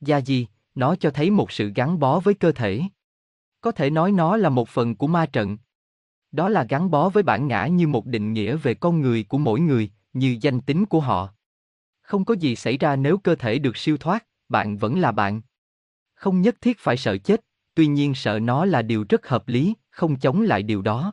Gia 0.01 0.19
gì, 0.19 0.47
nó 0.75 0.97
cho 0.97 1.11
thấy 1.11 1.31
một 1.31 1.53
sự 1.53 1.73
gắn 1.75 1.99
bó 1.99 2.21
với 2.21 2.35
cơ 2.35 2.53
thể. 2.53 2.83
Có 3.61 3.73
thể 3.73 3.91
nói 3.91 4.13
nó 4.13 4.37
là 4.37 4.49
một 4.49 4.69
phần 4.69 4.97
của 4.97 5.07
ma 5.07 5.27
trận. 5.27 5.59
Đó 6.33 6.49
là 6.49 6.67
gắn 6.69 6.91
bó 6.91 7.09
với 7.09 7.23
bản 7.23 7.49
ngã 7.49 7.67
như 7.67 7.89
một 7.89 8.07
định 8.07 8.33
nghĩa 8.33 8.57
về 8.57 8.75
con 8.75 9.01
người 9.01 9.25
của 9.25 9.39
mỗi 9.39 9.61
người, 9.61 9.91
như 10.13 10.39
danh 10.41 10.61
tính 10.61 10.87
của 10.87 11.01
họ. 11.01 11.35
Không 12.03 12.25
có 12.25 12.35
gì 12.35 12.57
xảy 12.57 12.79
ra 12.79 12.97
nếu 12.97 13.19
cơ 13.19 13.35
thể 13.35 13.59
được 13.59 13.77
siêu 13.77 13.97
thoát, 13.97 14.27
bạn 14.49 14.77
vẫn 14.77 15.01
là 15.01 15.13
bạn. 15.13 15.43
Không 16.23 16.43
nhất 16.43 16.61
thiết 16.61 16.79
phải 16.79 16.97
sợ 16.97 17.19
chết, 17.19 17.45
tuy 17.75 17.87
nhiên 17.87 18.15
sợ 18.15 18.39
nó 18.39 18.65
là 18.65 18.83
điều 18.83 19.05
rất 19.09 19.29
hợp 19.29 19.49
lý, 19.49 19.75
không 19.91 20.19
chống 20.19 20.43
lại 20.43 20.63
điều 20.63 20.83
đó. 20.83 21.13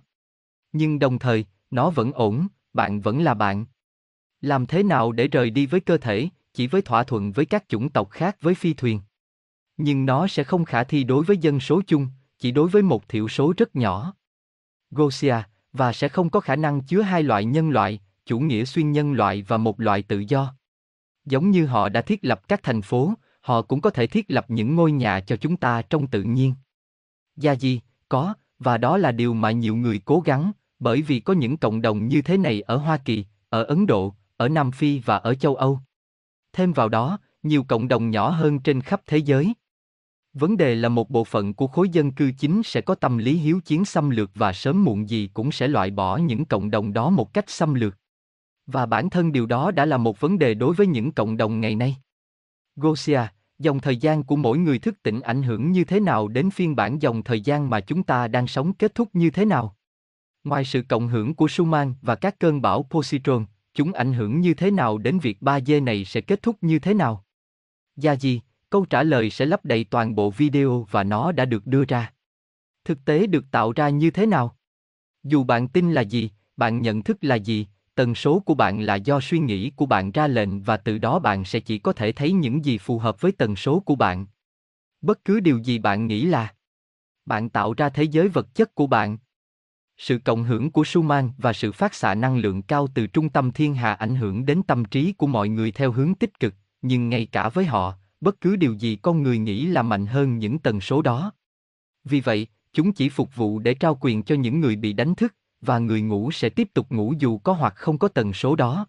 Nhưng 0.72 1.00
đồng 1.00 1.20
thời, 1.20 1.46
nó 1.72 1.90
vẫn 1.90 2.12
ổn, 2.12 2.48
bạn 2.74 3.02
vẫn 3.02 3.24
là 3.24 3.34
bạn. 3.34 3.66
Làm 4.42 4.66
thế 4.66 4.84
nào 4.84 5.12
để 5.12 5.28
rời 5.28 5.50
đi 5.50 5.66
với 5.66 5.80
cơ 5.80 5.98
thể, 5.98 6.30
chỉ 6.54 6.68
với 6.68 6.82
thỏa 6.82 7.04
thuận 7.04 7.32
với 7.32 7.46
các 7.46 7.70
chủng 7.70 7.90
tộc 7.90 8.10
khác 8.10 8.38
với 8.42 8.56
phi 8.56 8.74
thuyền? 8.74 9.02
Nhưng 9.78 10.06
nó 10.06 10.28
sẽ 10.28 10.44
không 10.44 10.66
khả 10.66 10.84
thi 10.84 11.04
đối 11.04 11.24
với 11.24 11.38
dân 11.38 11.60
số 11.60 11.82
chung, 11.88 12.08
chỉ 12.40 12.52
đối 12.52 12.70
với 12.70 12.82
một 12.82 13.10
thiểu 13.10 13.28
số 13.28 13.54
rất 13.58 13.76
nhỏ. 13.76 14.14
Gosia, 14.92 15.36
và 15.74 15.94
sẽ 15.94 16.10
không 16.10 16.30
có 16.30 16.40
khả 16.40 16.56
năng 16.56 16.82
chứa 16.82 17.02
hai 17.02 17.24
loại 17.24 17.46
nhân 17.46 17.70
loại, 17.70 18.00
chủ 18.26 18.40
nghĩa 18.40 18.66
xuyên 18.66 18.92
nhân 18.92 19.14
loại 19.14 19.42
và 19.48 19.58
một 19.58 19.80
loại 19.80 20.02
tự 20.02 20.20
do. 20.28 20.56
Giống 21.26 21.52
như 21.52 21.66
họ 21.66 21.90
đã 21.90 22.02
thiết 22.02 22.20
lập 22.26 22.48
các 22.48 22.64
thành 22.64 22.82
phố, 22.82 23.14
họ 23.50 23.62
cũng 23.62 23.82
có 23.82 23.90
thể 23.90 24.08
thiết 24.08 24.26
lập 24.32 24.46
những 24.48 24.76
ngôi 24.76 24.92
nhà 24.92 25.20
cho 25.20 25.36
chúng 25.36 25.58
ta 25.58 25.82
trong 25.82 26.08
tự 26.08 26.24
nhiên. 26.24 26.54
Gia 27.36 27.52
gì, 27.52 27.82
có, 28.10 28.34
và 28.60 28.78
đó 28.78 28.98
là 28.98 29.12
điều 29.12 29.34
mà 29.34 29.52
nhiều 29.52 29.76
người 29.76 30.02
cố 30.06 30.20
gắng, 30.26 30.52
bởi 30.80 31.02
vì 31.02 31.20
có 31.20 31.34
những 31.34 31.58
cộng 31.58 31.82
đồng 31.82 32.08
như 32.08 32.22
thế 32.22 32.38
này 32.38 32.62
ở 32.62 32.78
Hoa 32.78 32.98
Kỳ, 32.98 33.26
ở 33.50 33.64
Ấn 33.64 33.86
Độ, 33.86 34.14
ở 34.38 34.50
Nam 34.50 34.72
Phi 34.72 35.00
và 35.00 35.18
ở 35.18 35.36
châu 35.36 35.56
Âu. 35.56 35.80
Thêm 36.54 36.74
vào 36.74 36.90
đó, 36.90 37.20
nhiều 37.44 37.64
cộng 37.64 37.88
đồng 37.88 38.10
nhỏ 38.10 38.30
hơn 38.30 38.60
trên 38.60 38.82
khắp 38.82 39.02
thế 39.06 39.18
giới. 39.18 39.54
Vấn 40.34 40.58
đề 40.58 40.76
là 40.76 40.90
một 40.90 41.10
bộ 41.10 41.24
phận 41.24 41.54
của 41.54 41.68
khối 41.68 41.90
dân 41.90 42.12
cư 42.12 42.32
chính 42.38 42.62
sẽ 42.64 42.82
có 42.82 42.96
tâm 42.96 43.18
lý 43.18 43.34
hiếu 43.34 43.60
chiến 43.66 43.86
xâm 43.86 44.10
lược 44.10 44.32
và 44.36 44.54
sớm 44.54 44.84
muộn 44.84 45.10
gì 45.10 45.30
cũng 45.34 45.52
sẽ 45.52 45.68
loại 45.68 45.92
bỏ 45.92 46.18
những 46.18 46.46
cộng 46.46 46.72
đồng 46.72 46.94
đó 46.94 47.10
một 47.10 47.34
cách 47.34 47.50
xâm 47.50 47.74
lược. 47.74 47.98
Và 48.66 48.86
bản 48.86 49.10
thân 49.10 49.32
điều 49.32 49.46
đó 49.46 49.72
đã 49.72 49.86
là 49.86 49.98
một 49.98 50.20
vấn 50.20 50.40
đề 50.40 50.54
đối 50.54 50.76
với 50.76 50.88
những 50.88 51.12
cộng 51.12 51.38
đồng 51.38 51.62
ngày 51.62 51.76
nay. 51.76 51.98
Gosia, 52.76 53.22
dòng 53.60 53.80
thời 53.80 53.98
gian 53.98 54.24
của 54.24 54.36
mỗi 54.36 54.58
người 54.58 54.80
thức 54.80 55.04
tỉnh 55.04 55.22
ảnh 55.22 55.44
hưởng 55.44 55.72
như 55.72 55.84
thế 55.84 56.00
nào 56.00 56.28
đến 56.28 56.50
phiên 56.50 56.76
bản 56.76 57.02
dòng 57.02 57.24
thời 57.24 57.42
gian 57.42 57.70
mà 57.70 57.80
chúng 57.80 58.04
ta 58.04 58.28
đang 58.28 58.48
sống 58.48 58.74
kết 58.74 58.96
thúc 58.96 59.10
như 59.14 59.30
thế 59.30 59.46
nào? 59.46 59.76
Ngoài 60.44 60.66
sự 60.66 60.82
cộng 60.82 61.08
hưởng 61.08 61.36
của 61.36 61.48
Schumann 61.48 61.94
và 62.02 62.16
các 62.16 62.40
cơn 62.40 62.62
bão 62.62 62.88
positron, 62.90 63.46
chúng 63.74 63.94
ảnh 63.94 64.14
hưởng 64.14 64.42
như 64.42 64.54
thế 64.54 64.72
nào 64.72 64.98
đến 64.98 65.20
việc 65.20 65.38
3D 65.42 65.84
này 65.84 66.06
sẽ 66.06 66.22
kết 66.22 66.42
thúc 66.42 66.58
như 66.62 66.80
thế 66.80 66.94
nào? 66.94 67.26
Gia 67.96 68.16
gì, 68.16 68.42
câu 68.70 68.86
trả 68.86 69.04
lời 69.04 69.30
sẽ 69.30 69.46
lấp 69.46 69.66
đầy 69.66 69.84
toàn 69.84 70.16
bộ 70.16 70.30
video 70.30 70.88
và 70.92 71.04
nó 71.04 71.32
đã 71.32 71.46
được 71.46 71.68
đưa 71.68 71.86
ra. 71.86 72.14
Thực 72.86 73.06
tế 73.06 73.28
được 73.28 73.46
tạo 73.52 73.72
ra 73.72 73.90
như 73.90 74.12
thế 74.12 74.26
nào? 74.26 74.56
Dù 75.24 75.44
bạn 75.44 75.68
tin 75.68 75.92
là 75.94 76.02
gì, 76.02 76.30
bạn 76.58 76.82
nhận 76.82 77.04
thức 77.04 77.18
là 77.22 77.36
gì, 77.36 77.68
tần 78.00 78.16
số 78.16 78.40
của 78.40 78.54
bạn 78.54 78.82
là 78.82 78.96
do 78.96 79.20
suy 79.20 79.40
nghĩ 79.40 79.70
của 79.70 79.86
bạn 79.86 80.12
ra 80.12 80.28
lệnh 80.28 80.62
và 80.62 80.78
từ 80.78 80.98
đó 80.98 81.20
bạn 81.20 81.46
sẽ 81.46 81.60
chỉ 81.60 81.78
có 81.78 81.94
thể 81.94 82.12
thấy 82.12 82.32
những 82.32 82.66
gì 82.66 82.78
phù 82.78 83.00
hợp 83.00 83.22
với 83.22 83.32
tần 83.32 83.56
số 83.56 83.80
của 83.80 83.96
bạn. 83.96 84.26
Bất 85.02 85.26
cứ 85.26 85.40
điều 85.40 85.58
gì 85.58 85.80
bạn 85.80 86.08
nghĩ 86.08 86.26
là 86.26 86.54
bạn 87.26 87.50
tạo 87.50 87.74
ra 87.74 87.90
thế 87.90 88.04
giới 88.04 88.28
vật 88.28 88.56
chất 88.56 88.76
của 88.76 88.88
bạn. 88.88 89.18
Sự 89.98 90.20
cộng 90.26 90.44
hưởng 90.44 90.72
của 90.72 90.84
Schumann 90.84 91.30
và 91.38 91.54
sự 91.54 91.72
phát 91.72 91.94
xạ 91.94 92.16
năng 92.16 92.38
lượng 92.38 92.62
cao 92.62 92.88
từ 92.94 93.08
trung 93.08 93.30
tâm 93.30 93.52
thiên 93.52 93.76
hà 93.76 93.94
ảnh 93.94 94.16
hưởng 94.16 94.46
đến 94.46 94.64
tâm 94.64 94.86
trí 94.86 95.14
của 95.14 95.28
mọi 95.28 95.50
người 95.50 95.72
theo 95.72 95.92
hướng 95.92 96.16
tích 96.16 96.40
cực, 96.40 96.54
nhưng 96.82 97.10
ngay 97.10 97.26
cả 97.26 97.50
với 97.50 97.66
họ, 97.66 97.94
bất 98.22 98.42
cứ 98.42 98.56
điều 98.56 98.74
gì 98.74 98.96
con 98.96 99.24
người 99.24 99.38
nghĩ 99.38 99.66
là 99.66 99.82
mạnh 99.82 100.06
hơn 100.06 100.38
những 100.38 100.60
tần 100.60 100.82
số 100.82 101.02
đó. 101.02 101.32
Vì 102.04 102.22
vậy, 102.22 102.48
chúng 102.74 102.94
chỉ 102.94 103.10
phục 103.10 103.36
vụ 103.36 103.60
để 103.60 103.74
trao 103.74 103.98
quyền 104.02 104.24
cho 104.24 104.36
những 104.36 104.60
người 104.60 104.76
bị 104.76 104.94
đánh 104.94 105.16
thức, 105.16 105.36
và 105.62 105.80
người 105.80 106.02
ngủ 106.02 106.32
sẽ 106.32 106.50
tiếp 106.50 106.70
tục 106.74 106.92
ngủ 106.92 107.14
dù 107.20 107.38
có 107.38 107.54
hoặc 107.54 107.74
không 107.76 107.98
có 107.98 108.08
tần 108.08 108.34
số 108.34 108.56
đó. 108.56 108.88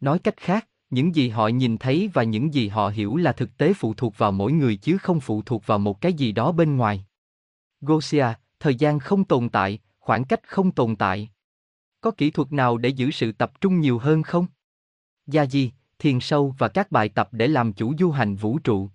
Nói 0.00 0.18
cách 0.18 0.36
khác, 0.36 0.68
những 0.90 1.14
gì 1.14 1.28
họ 1.28 1.48
nhìn 1.48 1.78
thấy 1.78 2.10
và 2.14 2.22
những 2.22 2.54
gì 2.54 2.68
họ 2.68 2.88
hiểu 2.88 3.16
là 3.16 3.32
thực 3.32 3.56
tế 3.56 3.72
phụ 3.72 3.94
thuộc 3.94 4.18
vào 4.18 4.32
mỗi 4.32 4.52
người 4.52 4.76
chứ 4.76 4.98
không 4.98 5.20
phụ 5.20 5.42
thuộc 5.42 5.66
vào 5.66 5.78
một 5.78 6.00
cái 6.00 6.12
gì 6.12 6.32
đó 6.32 6.52
bên 6.52 6.76
ngoài. 6.76 7.04
Gosia, 7.80 8.26
thời 8.60 8.74
gian 8.74 8.98
không 8.98 9.24
tồn 9.24 9.48
tại, 9.48 9.78
khoảng 9.98 10.24
cách 10.24 10.48
không 10.48 10.70
tồn 10.70 10.96
tại. 10.96 11.30
Có 12.00 12.10
kỹ 12.10 12.30
thuật 12.30 12.52
nào 12.52 12.78
để 12.78 12.88
giữ 12.88 13.10
sự 13.10 13.32
tập 13.32 13.60
trung 13.60 13.80
nhiều 13.80 13.98
hơn 13.98 14.22
không? 14.22 14.46
Gia 15.26 15.46
di, 15.46 15.70
thiền 15.98 16.20
sâu 16.20 16.54
và 16.58 16.68
các 16.68 16.92
bài 16.92 17.08
tập 17.08 17.28
để 17.32 17.48
làm 17.48 17.72
chủ 17.72 17.94
du 17.98 18.10
hành 18.10 18.36
vũ 18.36 18.58
trụ. 18.58 18.90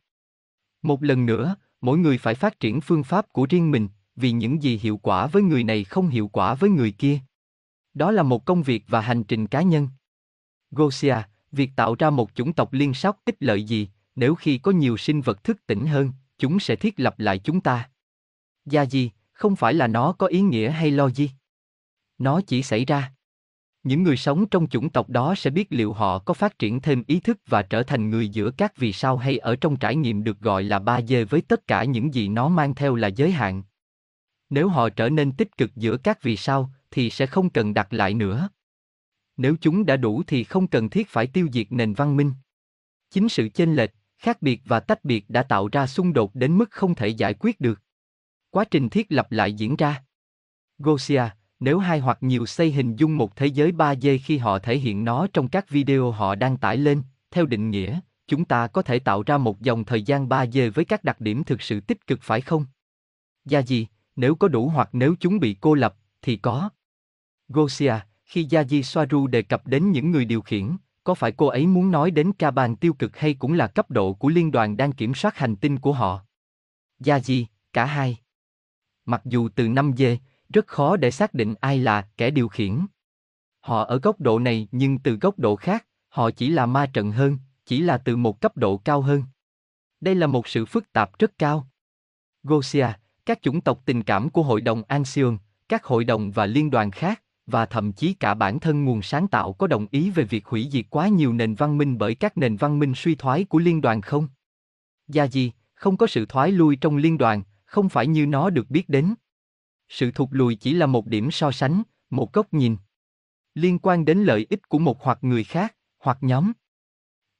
Một 0.81 1.03
lần 1.03 1.25
nữa, 1.25 1.55
mỗi 1.81 1.97
người 1.97 2.17
phải 2.17 2.35
phát 2.35 2.59
triển 2.59 2.81
phương 2.81 3.03
pháp 3.03 3.33
của 3.33 3.47
riêng 3.49 3.71
mình, 3.71 3.87
vì 4.15 4.31
những 4.31 4.63
gì 4.63 4.77
hiệu 4.77 4.97
quả 4.97 5.27
với 5.27 5.43
người 5.43 5.63
này 5.63 5.83
không 5.83 6.07
hiệu 6.07 6.27
quả 6.27 6.53
với 6.53 6.69
người 6.69 6.91
kia. 6.91 7.19
Đó 7.93 8.11
là 8.11 8.23
một 8.23 8.45
công 8.45 8.63
việc 8.63 8.83
và 8.87 9.01
hành 9.01 9.23
trình 9.23 9.47
cá 9.47 9.61
nhân. 9.61 9.89
Gosia, 10.71 11.15
việc 11.51 11.71
tạo 11.75 11.95
ra 11.99 12.09
một 12.09 12.31
chủng 12.35 12.53
tộc 12.53 12.73
liên 12.73 12.93
sóc 12.93 13.19
ích 13.25 13.35
lợi 13.39 13.63
gì, 13.63 13.89
nếu 14.15 14.35
khi 14.35 14.57
có 14.57 14.71
nhiều 14.71 14.97
sinh 14.97 15.21
vật 15.21 15.43
thức 15.43 15.57
tỉnh 15.67 15.85
hơn, 15.85 16.11
chúng 16.37 16.59
sẽ 16.59 16.75
thiết 16.75 16.99
lập 16.99 17.19
lại 17.19 17.39
chúng 17.39 17.61
ta. 17.61 17.89
Gia 18.65 18.81
gì, 18.81 19.11
không 19.31 19.55
phải 19.55 19.73
là 19.73 19.87
nó 19.87 20.11
có 20.11 20.27
ý 20.27 20.41
nghĩa 20.41 20.69
hay 20.69 20.91
lo 20.91 21.09
gì. 21.09 21.31
Nó 22.17 22.41
chỉ 22.47 22.63
xảy 22.63 22.85
ra. 22.85 23.13
Những 23.83 24.03
người 24.03 24.17
sống 24.17 24.45
trong 24.45 24.67
chủng 24.67 24.89
tộc 24.89 25.09
đó 25.09 25.35
sẽ 25.35 25.49
biết 25.49 25.67
liệu 25.69 25.93
họ 25.93 26.19
có 26.19 26.33
phát 26.33 26.59
triển 26.59 26.81
thêm 26.81 27.03
ý 27.07 27.19
thức 27.19 27.37
và 27.47 27.61
trở 27.61 27.83
thành 27.83 28.09
người 28.09 28.29
giữa 28.29 28.51
các 28.51 28.77
vì 28.77 28.93
sao 28.93 29.17
hay 29.17 29.37
ở 29.37 29.55
trong 29.55 29.75
trải 29.75 29.95
nghiệm 29.95 30.23
được 30.23 30.39
gọi 30.39 30.63
là 30.63 30.79
ba 30.79 31.01
dê 31.01 31.23
với 31.23 31.41
tất 31.41 31.67
cả 31.67 31.83
những 31.83 32.13
gì 32.13 32.27
nó 32.27 32.49
mang 32.49 32.75
theo 32.75 32.95
là 32.95 33.07
giới 33.07 33.31
hạn. 33.31 33.63
Nếu 34.53 34.69
họ 34.69 34.89
trở 34.89 35.09
nên 35.09 35.31
tích 35.31 35.57
cực 35.57 35.75
giữa 35.75 35.97
các 35.97 36.23
vì 36.23 36.37
sao, 36.37 36.71
thì 36.91 37.09
sẽ 37.09 37.25
không 37.25 37.49
cần 37.49 37.73
đặt 37.73 37.93
lại 37.93 38.13
nữa. 38.13 38.49
Nếu 39.37 39.55
chúng 39.61 39.85
đã 39.85 39.97
đủ 39.97 40.23
thì 40.27 40.43
không 40.43 40.67
cần 40.67 40.89
thiết 40.89 41.09
phải 41.09 41.27
tiêu 41.27 41.47
diệt 41.53 41.71
nền 41.71 41.93
văn 41.93 42.17
minh. 42.17 42.31
Chính 43.09 43.29
sự 43.29 43.49
chênh 43.49 43.75
lệch, 43.75 43.91
khác 44.17 44.41
biệt 44.41 44.61
và 44.65 44.79
tách 44.79 45.03
biệt 45.03 45.29
đã 45.29 45.43
tạo 45.43 45.69
ra 45.71 45.87
xung 45.87 46.13
đột 46.13 46.35
đến 46.35 46.57
mức 46.57 46.71
không 46.71 46.95
thể 46.95 47.07
giải 47.07 47.33
quyết 47.39 47.61
được. 47.61 47.81
Quá 48.49 48.65
trình 48.65 48.89
thiết 48.89 49.11
lập 49.11 49.31
lại 49.31 49.53
diễn 49.53 49.75
ra. 49.75 50.03
Gosia, 50.77 51.23
nếu 51.59 51.79
hai 51.79 51.99
hoặc 51.99 52.17
nhiều 52.21 52.45
xây 52.45 52.71
hình 52.71 52.95
dung 52.95 53.17
một 53.17 53.35
thế 53.35 53.45
giới 53.45 53.71
3D 53.71 54.17
khi 54.23 54.37
họ 54.37 54.59
thể 54.59 54.77
hiện 54.77 55.03
nó 55.03 55.27
trong 55.33 55.47
các 55.47 55.69
video 55.69 56.11
họ 56.11 56.35
đang 56.35 56.57
tải 56.57 56.77
lên, 56.77 57.01
theo 57.31 57.45
định 57.45 57.69
nghĩa, 57.69 57.99
chúng 58.27 58.45
ta 58.45 58.67
có 58.67 58.81
thể 58.81 58.99
tạo 58.99 59.23
ra 59.23 59.37
một 59.37 59.61
dòng 59.61 59.85
thời 59.85 60.01
gian 60.01 60.27
3D 60.27 60.71
với 60.71 60.85
các 60.85 61.03
đặc 61.03 61.21
điểm 61.21 61.43
thực 61.43 61.61
sự 61.61 61.79
tích 61.79 62.07
cực 62.07 62.19
phải 62.21 62.41
không? 62.41 62.65
Gia 63.45 63.59
gì, 63.59 63.87
nếu 64.15 64.35
có 64.35 64.47
đủ 64.47 64.69
hoặc 64.69 64.89
nếu 64.93 65.15
chúng 65.19 65.39
bị 65.39 65.57
cô 65.61 65.73
lập, 65.73 65.95
thì 66.21 66.37
có. 66.37 66.69
Gosia, 67.47 67.93
khi 68.25 68.45
Yaji 68.45 68.81
Soaru 68.81 69.27
đề 69.27 69.41
cập 69.41 69.67
đến 69.67 69.91
những 69.91 70.11
người 70.11 70.25
điều 70.25 70.41
khiển, 70.41 70.77
có 71.03 71.13
phải 71.13 71.31
cô 71.31 71.47
ấy 71.47 71.67
muốn 71.67 71.91
nói 71.91 72.11
đến 72.11 72.31
ca 72.33 72.51
bàn 72.51 72.75
tiêu 72.75 72.93
cực 72.93 73.17
hay 73.17 73.33
cũng 73.33 73.53
là 73.53 73.67
cấp 73.67 73.91
độ 73.91 74.13
của 74.13 74.29
liên 74.29 74.51
đoàn 74.51 74.77
đang 74.77 74.91
kiểm 74.91 75.13
soát 75.13 75.37
hành 75.37 75.55
tinh 75.55 75.79
của 75.79 75.93
họ? 75.93 76.25
Yaji, 76.99 77.45
cả 77.73 77.85
hai. 77.85 78.17
Mặc 79.05 79.21
dù 79.25 79.49
từ 79.55 79.67
năm 79.67 79.91
dê, 79.97 80.17
rất 80.49 80.67
khó 80.67 80.97
để 80.97 81.11
xác 81.11 81.33
định 81.33 81.55
ai 81.61 81.79
là 81.79 82.07
kẻ 82.17 82.29
điều 82.29 82.47
khiển. 82.47 82.85
Họ 83.59 83.83
ở 83.83 83.99
góc 83.99 84.21
độ 84.21 84.39
này 84.39 84.67
nhưng 84.71 84.99
từ 84.99 85.15
góc 85.15 85.39
độ 85.39 85.55
khác, 85.55 85.85
họ 86.07 86.31
chỉ 86.31 86.49
là 86.49 86.65
ma 86.65 86.85
trận 86.93 87.11
hơn, 87.11 87.37
chỉ 87.65 87.81
là 87.81 87.97
từ 87.97 88.15
một 88.15 88.41
cấp 88.41 88.57
độ 88.57 88.77
cao 88.77 89.01
hơn. 89.01 89.23
Đây 90.01 90.15
là 90.15 90.27
một 90.27 90.47
sự 90.47 90.65
phức 90.65 90.93
tạp 90.93 91.19
rất 91.19 91.37
cao. 91.37 91.67
Gosia, 92.43 92.87
các 93.25 93.41
chủng 93.41 93.61
tộc 93.61 93.81
tình 93.85 94.03
cảm 94.03 94.29
của 94.29 94.43
Hội 94.43 94.61
đồng 94.61 94.83
Ancion, 94.87 95.37
các 95.69 95.83
hội 95.83 96.03
đồng 96.03 96.31
và 96.31 96.45
liên 96.45 96.69
đoàn 96.69 96.91
khác, 96.91 97.23
và 97.47 97.65
thậm 97.65 97.93
chí 97.93 98.13
cả 98.13 98.33
bản 98.33 98.59
thân 98.59 98.85
nguồn 98.85 99.01
sáng 99.01 99.27
tạo 99.27 99.53
có 99.53 99.67
đồng 99.67 99.87
ý 99.91 100.09
về 100.09 100.23
việc 100.23 100.45
hủy 100.45 100.69
diệt 100.71 100.85
quá 100.89 101.07
nhiều 101.07 101.33
nền 101.33 101.55
văn 101.55 101.77
minh 101.77 101.97
bởi 101.97 102.15
các 102.15 102.37
nền 102.37 102.55
văn 102.55 102.79
minh 102.79 102.93
suy 102.95 103.15
thoái 103.15 103.43
của 103.43 103.59
liên 103.59 103.81
đoàn 103.81 104.01
không? 104.01 104.27
Gia 105.07 105.23
gì, 105.23 105.51
không 105.73 105.97
có 105.97 106.07
sự 106.07 106.25
thoái 106.25 106.51
lui 106.51 106.75
trong 106.75 106.97
liên 106.97 107.17
đoàn, 107.17 107.43
không 107.65 107.89
phải 107.89 108.07
như 108.07 108.25
nó 108.25 108.49
được 108.49 108.69
biết 108.69 108.89
đến. 108.89 109.13
Sự 109.89 110.11
thụt 110.11 110.29
lùi 110.31 110.55
chỉ 110.55 110.73
là 110.73 110.85
một 110.85 111.07
điểm 111.07 111.31
so 111.31 111.51
sánh, 111.51 111.83
một 112.09 112.33
góc 112.33 112.53
nhìn. 112.53 112.77
Liên 113.55 113.79
quan 113.79 114.05
đến 114.05 114.23
lợi 114.23 114.47
ích 114.49 114.69
của 114.69 114.79
một 114.79 115.03
hoặc 115.03 115.19
người 115.21 115.43
khác, 115.43 115.75
hoặc 115.99 116.17
nhóm. 116.21 116.51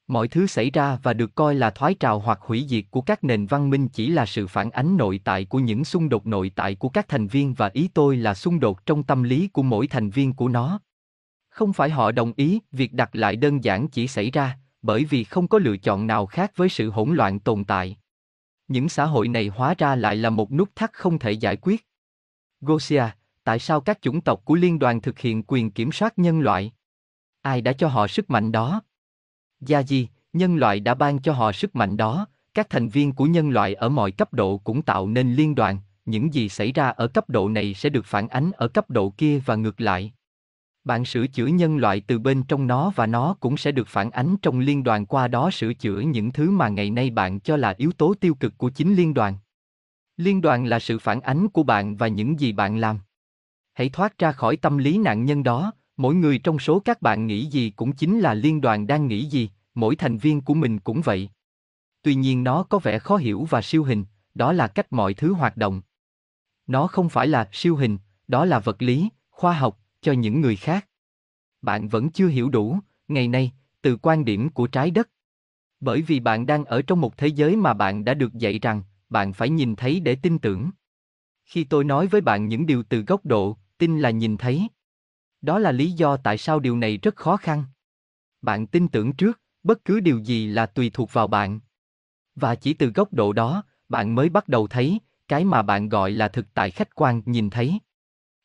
Mọi 0.07 0.27
thứ 0.27 0.48
xảy 0.48 0.72
ra 0.72 0.98
và 1.03 1.13
được 1.13 1.36
coi 1.36 1.55
là 1.55 1.69
thoái 1.69 1.93
trào 1.93 2.19
hoặc 2.19 2.39
hủy 2.41 2.65
diệt 2.69 2.83
của 2.91 3.01
các 3.01 3.24
nền 3.24 3.45
văn 3.45 3.69
minh 3.69 3.88
chỉ 3.88 4.10
là 4.10 4.25
sự 4.25 4.48
phản 4.48 4.72
ánh 4.72 4.98
nội 4.98 5.19
tại 5.24 5.45
của 5.45 5.60
những 5.60 5.86
xung 5.86 6.10
đột 6.10 6.27
nội 6.27 6.51
tại 6.55 6.75
của 6.75 6.89
các 6.89 7.07
thành 7.07 7.27
viên 7.27 7.53
và 7.53 7.69
ý 7.74 7.89
tôi 7.93 8.17
là 8.17 8.33
xung 8.33 8.60
đột 8.60 8.86
trong 8.86 9.03
tâm 9.03 9.24
lý 9.24 9.48
của 9.48 9.63
mỗi 9.63 9.88
thành 9.88 10.10
viên 10.10 10.33
của 10.33 10.50
nó. 10.50 10.79
Không 11.50 11.74
phải 11.74 11.89
họ 11.89 12.12
đồng 12.12 12.33
ý, 12.36 12.60
việc 12.72 12.93
đặt 12.93 13.15
lại 13.15 13.36
đơn 13.36 13.63
giản 13.63 13.88
chỉ 13.88 14.07
xảy 14.07 14.31
ra, 14.31 14.57
bởi 14.81 15.05
vì 15.05 15.24
không 15.24 15.48
có 15.48 15.60
lựa 15.60 15.77
chọn 15.77 16.07
nào 16.07 16.25
khác 16.25 16.51
với 16.55 16.69
sự 16.69 16.89
hỗn 16.89 17.15
loạn 17.15 17.39
tồn 17.39 17.63
tại. 17.63 17.98
Những 18.67 18.89
xã 18.89 19.05
hội 19.05 19.27
này 19.27 19.48
hóa 19.48 19.75
ra 19.77 19.95
lại 19.95 20.15
là 20.15 20.29
một 20.29 20.51
nút 20.51 20.69
thắt 20.75 20.93
không 20.93 21.19
thể 21.19 21.31
giải 21.31 21.57
quyết. 21.62 21.88
Gosia, 22.62 23.03
tại 23.43 23.60
sao 23.60 23.81
các 23.81 24.01
chủng 24.01 24.22
tộc 24.22 24.41
của 24.45 24.55
liên 24.55 24.79
đoàn 24.79 25.01
thực 25.01 25.19
hiện 25.19 25.43
quyền 25.48 25.72
kiểm 25.72 25.91
soát 25.91 26.19
nhân 26.19 26.39
loại? 26.39 26.72
Ai 27.41 27.62
đã 27.62 27.74
cho 27.74 27.88
họ 27.88 28.07
sức 28.07 28.29
mạnh 28.29 28.51
đó? 28.51 28.81
Gia 29.67 29.84
Di, 29.84 30.08
nhân 30.34 30.55
loại 30.55 30.79
đã 30.79 30.93
ban 30.93 31.20
cho 31.20 31.34
họ 31.34 31.51
sức 31.51 31.75
mạnh 31.75 31.98
đó, 31.98 32.27
các 32.53 32.70
thành 32.70 32.89
viên 32.89 33.13
của 33.13 33.25
nhân 33.25 33.50
loại 33.50 33.74
ở 33.74 33.89
mọi 33.89 34.12
cấp 34.12 34.34
độ 34.34 34.58
cũng 34.58 34.82
tạo 34.82 35.08
nên 35.08 35.34
liên 35.34 35.55
đoàn, 35.55 35.77
những 36.05 36.34
gì 36.34 36.50
xảy 36.50 36.72
ra 36.72 36.89
ở 36.89 37.08
cấp 37.08 37.29
độ 37.29 37.50
này 37.50 37.74
sẽ 37.74 37.89
được 37.89 38.05
phản 38.05 38.27
ánh 38.27 38.51
ở 38.51 38.67
cấp 38.67 38.89
độ 38.89 39.13
kia 39.17 39.39
và 39.46 39.55
ngược 39.55 39.82
lại. 39.82 40.13
Bạn 40.84 41.05
sửa 41.05 41.27
chữa 41.27 41.46
nhân 41.46 41.77
loại 41.77 42.01
từ 42.08 42.20
bên 42.20 42.43
trong 42.43 42.67
nó 42.67 42.91
và 42.96 43.05
nó 43.05 43.36
cũng 43.39 43.58
sẽ 43.58 43.72
được 43.72 43.88
phản 43.88 44.12
ánh 44.12 44.36
trong 44.41 44.60
liên 44.60 44.84
đoàn 44.84 45.05
qua 45.05 45.27
đó 45.27 45.51
sửa 45.51 45.74
chữa 45.74 46.00
những 46.00 46.32
thứ 46.32 46.51
mà 46.51 46.70
ngày 46.70 46.89
nay 46.89 47.10
bạn 47.10 47.39
cho 47.39 47.58
là 47.58 47.75
yếu 47.77 47.91
tố 47.91 48.13
tiêu 48.20 48.36
cực 48.36 48.58
của 48.58 48.70
chính 48.70 48.96
liên 48.96 49.13
đoàn. 49.13 49.36
Liên 50.17 50.41
đoàn 50.41 50.65
là 50.65 50.79
sự 50.79 51.00
phản 51.00 51.22
ánh 51.22 51.48
của 51.50 51.63
bạn 51.63 51.96
và 51.96 52.08
những 52.08 52.39
gì 52.39 52.51
bạn 52.51 52.77
làm. 52.77 53.00
Hãy 53.74 53.89
thoát 53.89 54.17
ra 54.17 54.32
khỏi 54.32 54.58
tâm 54.58 54.77
lý 54.77 54.98
nạn 54.98 55.25
nhân 55.25 55.43
đó, 55.43 55.72
mỗi 55.97 56.15
người 56.15 56.39
trong 56.39 56.59
số 56.59 56.79
các 56.79 57.01
bạn 57.01 57.27
nghĩ 57.27 57.45
gì 57.45 57.69
cũng 57.69 57.91
chính 57.91 58.19
là 58.19 58.33
liên 58.33 58.62
đoàn 58.62 58.88
đang 58.88 59.07
nghĩ 59.07 59.25
gì, 59.25 59.50
mỗi 59.75 59.95
thành 59.95 60.17
viên 60.17 60.41
của 60.41 60.53
mình 60.53 60.79
cũng 60.79 61.01
vậy. 61.01 61.29
Tuy 62.01 62.15
nhiên 62.15 62.43
nó 62.43 62.63
có 62.63 62.79
vẻ 62.79 63.00
khó 63.00 63.17
hiểu 63.17 63.47
và 63.50 63.62
siêu 63.62 63.83
hình, 63.83 64.05
đó 64.35 64.53
là 64.53 64.67
cách 64.67 64.93
mọi 64.93 65.13
thứ 65.13 65.33
hoạt 65.33 65.57
động. 65.57 65.81
Nó 66.67 66.88
không 66.88 67.09
phải 67.09 67.27
là 67.27 67.50
siêu 67.51 67.75
hình, 67.75 67.97
đó 68.27 68.45
là 68.45 68.59
vật 68.59 68.81
lý, 68.81 69.09
khoa 69.29 69.53
học 69.53 69.79
cho 70.01 70.12
những 70.12 70.41
người 70.41 70.55
khác. 70.55 70.88
Bạn 71.62 71.88
vẫn 71.88 72.09
chưa 72.09 72.27
hiểu 72.27 72.50
đủ, 72.50 72.79
ngày 73.07 73.27
nay, 73.27 73.51
từ 73.81 73.97
quan 73.97 74.25
điểm 74.25 74.50
của 74.50 74.67
trái 74.67 74.91
đất. 74.91 75.09
Bởi 75.79 76.01
vì 76.01 76.19
bạn 76.19 76.45
đang 76.45 76.65
ở 76.65 76.81
trong 76.81 77.01
một 77.01 77.17
thế 77.17 77.27
giới 77.27 77.55
mà 77.55 77.73
bạn 77.73 78.05
đã 78.05 78.13
được 78.13 78.33
dạy 78.33 78.59
rằng 78.59 78.83
bạn 79.09 79.33
phải 79.33 79.50
nhìn 79.50 79.75
thấy 79.75 80.00
để 80.00 80.15
tin 80.15 80.39
tưởng. 80.39 80.69
Khi 81.45 81.63
tôi 81.63 81.83
nói 81.83 82.07
với 82.07 82.21
bạn 82.21 82.47
những 82.47 82.65
điều 82.65 82.83
từ 82.83 83.01
góc 83.01 83.25
độ, 83.25 83.57
tin 83.77 84.00
là 84.00 84.09
nhìn 84.09 84.38
thấy. 84.38 84.67
Đó 85.43 85.59
là 85.59 85.71
lý 85.71 85.91
do 85.91 86.17
tại 86.17 86.38
sao 86.38 86.59
điều 86.59 86.77
này 86.77 86.97
rất 86.97 87.15
khó 87.15 87.38
khăn. 87.38 87.63
Bạn 88.41 88.67
tin 88.67 88.88
tưởng 88.88 89.13
trước, 89.13 89.41
bất 89.63 89.85
cứ 89.85 90.00
điều 90.00 90.19
gì 90.19 90.47
là 90.47 90.65
tùy 90.65 90.91
thuộc 90.93 91.13
vào 91.13 91.27
bạn. 91.27 91.59
Và 92.35 92.55
chỉ 92.55 92.73
từ 92.73 92.91
góc 92.95 93.13
độ 93.13 93.33
đó, 93.33 93.63
bạn 93.89 94.15
mới 94.15 94.29
bắt 94.29 94.47
đầu 94.47 94.67
thấy, 94.67 95.00
cái 95.27 95.45
mà 95.45 95.62
bạn 95.62 95.89
gọi 95.89 96.12
là 96.12 96.27
thực 96.27 96.53
tại 96.53 96.71
khách 96.71 96.95
quan 96.95 97.21
nhìn 97.25 97.50
thấy. 97.50 97.79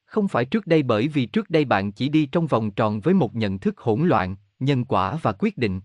Không 0.04 0.28
phải 0.28 0.44
trước 0.44 0.66
đây 0.66 0.82
bởi 0.82 1.08
vì 1.08 1.26
trước 1.26 1.50
đây 1.50 1.64
bạn 1.64 1.92
chỉ 1.92 2.08
đi 2.08 2.26
trong 2.26 2.46
vòng 2.46 2.70
tròn 2.70 3.00
với 3.00 3.14
một 3.14 3.34
nhận 3.34 3.58
thức 3.58 3.78
hỗn 3.78 4.08
loạn, 4.08 4.36
nhân 4.58 4.84
quả 4.84 5.18
và 5.22 5.32
quyết 5.32 5.58
định. 5.58 5.80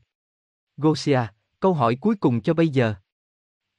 Gosia, 0.78 1.22
câu 1.60 1.74
hỏi 1.74 1.96
cuối 1.96 2.16
cùng 2.16 2.42
cho 2.42 2.54
bây 2.54 2.68
giờ. 2.68 2.96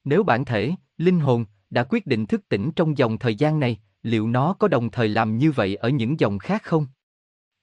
Nếu 0.05 0.23
bản 0.23 0.45
thể, 0.45 0.73
linh 0.97 1.21
hồn, 1.21 1.45
đã 1.71 1.85
quyết 1.85 2.07
định 2.07 2.27
thức 2.27 2.49
tỉnh 2.49 2.71
trong 2.77 2.99
dòng 2.99 3.19
thời 3.19 3.35
gian 3.35 3.61
này, 3.61 3.81
liệu 4.03 4.29
nó 4.29 4.53
có 4.53 4.69
đồng 4.69 4.91
thời 4.91 5.09
làm 5.09 5.39
như 5.39 5.53
vậy 5.53 5.77
ở 5.77 5.89
những 5.89 6.21
dòng 6.21 6.39
khác 6.39 6.63
không? 6.63 6.87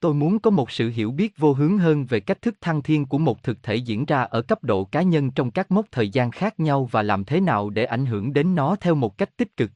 Tôi 0.01 0.13
muốn 0.13 0.39
có 0.39 0.51
một 0.51 0.71
sự 0.71 0.89
hiểu 0.89 1.11
biết 1.11 1.37
vô 1.37 1.53
hướng 1.53 1.77
hơn 1.77 2.05
về 2.05 2.19
cách 2.19 2.41
thức 2.41 2.55
thăng 2.61 2.81
thiên 2.81 3.05
của 3.05 3.17
một 3.17 3.43
thực 3.43 3.63
thể 3.63 3.75
diễn 3.75 4.05
ra 4.05 4.21
ở 4.21 4.41
cấp 4.41 4.63
độ 4.63 4.83
cá 4.83 5.01
nhân 5.01 5.31
trong 5.31 5.51
các 5.51 5.71
mốc 5.71 5.85
thời 5.91 6.09
gian 6.09 6.31
khác 6.31 6.59
nhau 6.59 6.89
và 6.91 7.01
làm 7.01 7.25
thế 7.25 7.41
nào 7.41 7.69
để 7.69 7.85
ảnh 7.85 8.05
hưởng 8.05 8.33
đến 8.33 8.55
nó 8.55 8.75
theo 8.75 8.95
một 8.95 9.17
cách 9.17 9.37
tích 9.37 9.57
cực. 9.57 9.71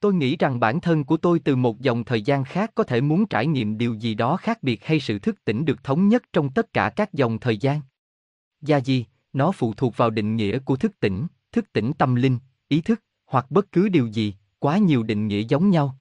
Tôi 0.00 0.14
nghĩ 0.14 0.36
rằng 0.36 0.60
bản 0.60 0.80
thân 0.80 1.04
của 1.04 1.16
tôi 1.16 1.38
từ 1.38 1.56
một 1.56 1.80
dòng 1.80 2.04
thời 2.04 2.22
gian 2.22 2.44
khác 2.44 2.70
có 2.74 2.84
thể 2.84 3.00
muốn 3.00 3.26
trải 3.26 3.46
nghiệm 3.46 3.78
điều 3.78 3.94
gì 3.94 4.14
đó 4.14 4.36
khác 4.36 4.62
biệt 4.62 4.84
hay 4.84 5.00
sự 5.00 5.18
thức 5.18 5.44
tỉnh 5.44 5.64
được 5.64 5.84
thống 5.84 6.08
nhất 6.08 6.22
trong 6.32 6.50
tất 6.50 6.72
cả 6.72 6.90
các 6.96 7.12
dòng 7.12 7.38
thời 7.38 7.56
gian. 7.56 7.80
Gia 8.60 8.76
gì, 8.76 9.06
nó 9.32 9.52
phụ 9.52 9.74
thuộc 9.76 9.96
vào 9.96 10.10
định 10.10 10.36
nghĩa 10.36 10.58
của 10.58 10.76
thức 10.76 11.00
tỉnh, 11.00 11.26
thức 11.52 11.72
tỉnh 11.72 11.92
tâm 11.98 12.14
linh, 12.14 12.38
ý 12.68 12.80
thức, 12.80 13.00
hoặc 13.26 13.50
bất 13.50 13.72
cứ 13.72 13.88
điều 13.88 14.06
gì, 14.06 14.34
quá 14.58 14.78
nhiều 14.78 15.02
định 15.02 15.28
nghĩa 15.28 15.40
giống 15.40 15.70
nhau. 15.70 15.98